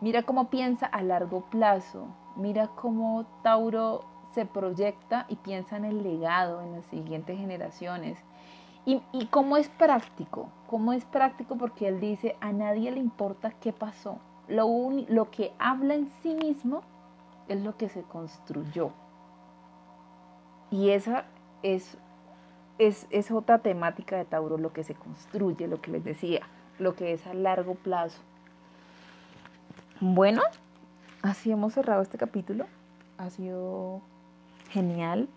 mira 0.00 0.22
cómo 0.22 0.48
piensa 0.48 0.86
a 0.86 1.02
largo 1.02 1.42
plazo, 1.50 2.06
mira 2.36 2.68
cómo 2.68 3.26
Tauro 3.42 4.04
se 4.32 4.46
proyecta 4.46 5.26
y 5.28 5.36
piensa 5.36 5.76
en 5.76 5.84
el 5.84 6.02
legado, 6.02 6.62
en 6.62 6.72
las 6.72 6.86
siguientes 6.86 7.36
generaciones. 7.38 8.18
Y, 8.90 9.26
cómo 9.26 9.58
es 9.58 9.68
práctico, 9.68 10.48
cómo 10.66 10.94
es 10.94 11.04
práctico 11.04 11.58
porque 11.58 11.88
él 11.88 12.00
dice, 12.00 12.36
a 12.40 12.52
nadie 12.52 12.90
le 12.90 12.98
importa 13.00 13.50
qué 13.60 13.74
pasó. 13.74 14.18
Lo, 14.48 14.66
lo 15.08 15.30
que 15.30 15.52
habla 15.58 15.94
en 15.94 16.08
sí 16.22 16.34
mismo 16.34 16.80
es 17.48 17.60
lo 17.60 17.76
que 17.76 17.90
se 17.90 18.00
construyó. 18.02 18.92
Y 20.70 20.88
esa 20.88 21.26
es 21.62 21.98
es, 22.78 23.30
otra 23.30 23.58
temática 23.58 24.16
de 24.16 24.24
Tauro, 24.24 24.56
lo 24.56 24.72
que 24.72 24.84
se 24.84 24.94
construye, 24.94 25.66
lo 25.66 25.80
que 25.80 25.90
les 25.90 26.04
decía, 26.04 26.42
lo 26.78 26.94
que 26.94 27.12
es 27.12 27.26
a 27.26 27.34
largo 27.34 27.74
plazo. 27.74 28.20
Bueno, 30.00 30.42
así 31.22 31.50
hemos 31.50 31.74
cerrado 31.74 32.02
este 32.02 32.18
capítulo. 32.18 32.66
Ha 33.18 33.30
sido 33.30 34.00
genial. 34.70 35.28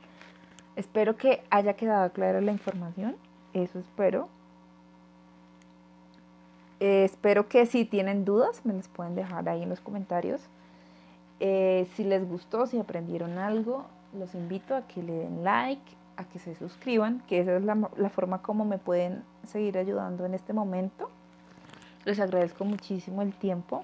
Espero 0.75 1.17
que 1.17 1.43
haya 1.49 1.73
quedado 1.73 2.11
clara 2.11 2.41
la 2.41 2.51
información. 2.51 3.15
Eso 3.53 3.79
espero. 3.79 4.29
Eh, 6.79 7.03
espero 7.03 7.47
que 7.47 7.67
si 7.67 7.85
tienen 7.85 8.25
dudas 8.25 8.65
me 8.65 8.73
las 8.73 8.87
pueden 8.87 9.13
dejar 9.13 9.47
ahí 9.47 9.61
en 9.61 9.69
los 9.69 9.81
comentarios. 9.81 10.41
Eh, 11.39 11.87
si 11.95 12.03
les 12.03 12.27
gustó, 12.27 12.65
si 12.65 12.79
aprendieron 12.79 13.37
algo, 13.37 13.85
los 14.17 14.33
invito 14.33 14.75
a 14.75 14.87
que 14.87 15.03
le 15.03 15.13
den 15.13 15.43
like, 15.43 15.81
a 16.17 16.23
que 16.23 16.39
se 16.39 16.55
suscriban, 16.55 17.21
que 17.27 17.39
esa 17.39 17.57
es 17.57 17.63
la, 17.63 18.09
forma 18.09 18.41
como 18.41 18.65
me 18.65 18.77
pueden 18.77 19.23
seguir 19.43 19.77
ayudando 19.77 20.25
en 20.25 20.33
este 20.33 20.53
momento. 20.53 21.09
Les 22.05 22.19
agradezco 22.19 22.65
muchísimo 22.65 23.21
el 23.21 23.33
tiempo. 23.33 23.83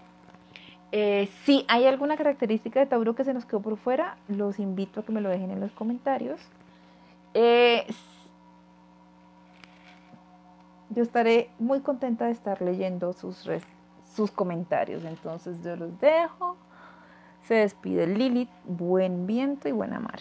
Eh, 0.92 1.30
si 1.44 1.66
hay 1.68 1.86
alguna 1.86 2.18
característica 2.18 2.80
de 2.80 2.86
Tauro 2.88 3.14
que 3.14 3.24
se 3.24 3.34
nos 3.34 3.46
quedó 3.46 3.60
por 3.60 3.78
fuera, 3.78 4.18
los 4.28 4.58
invito 4.58 5.02
a 5.02 5.04
que 5.04 5.12
me 5.12 5.22
lo 5.22 5.30
dejen 5.30 5.52
en 5.52 5.60
los 5.60 5.72
comentarios. 5.72 6.40
Yo 10.90 11.04
estaré 11.04 11.50
muy 11.60 11.82
contenta 11.82 12.26
de 12.26 12.32
estar 12.32 12.62
leyendo 12.62 13.14
sus, 13.14 13.50
sus 14.16 14.32
comentarios. 14.32 15.04
Entonces 15.04 15.62
yo 15.64 15.76
los 15.76 16.00
dejo. 16.00 16.58
Se 17.44 17.56
despide 17.56 18.08
Lilith. 18.08 18.50
Buen 18.66 19.28
viento 19.28 19.68
y 19.70 19.72
buena 19.72 20.00
mar. 20.00 20.20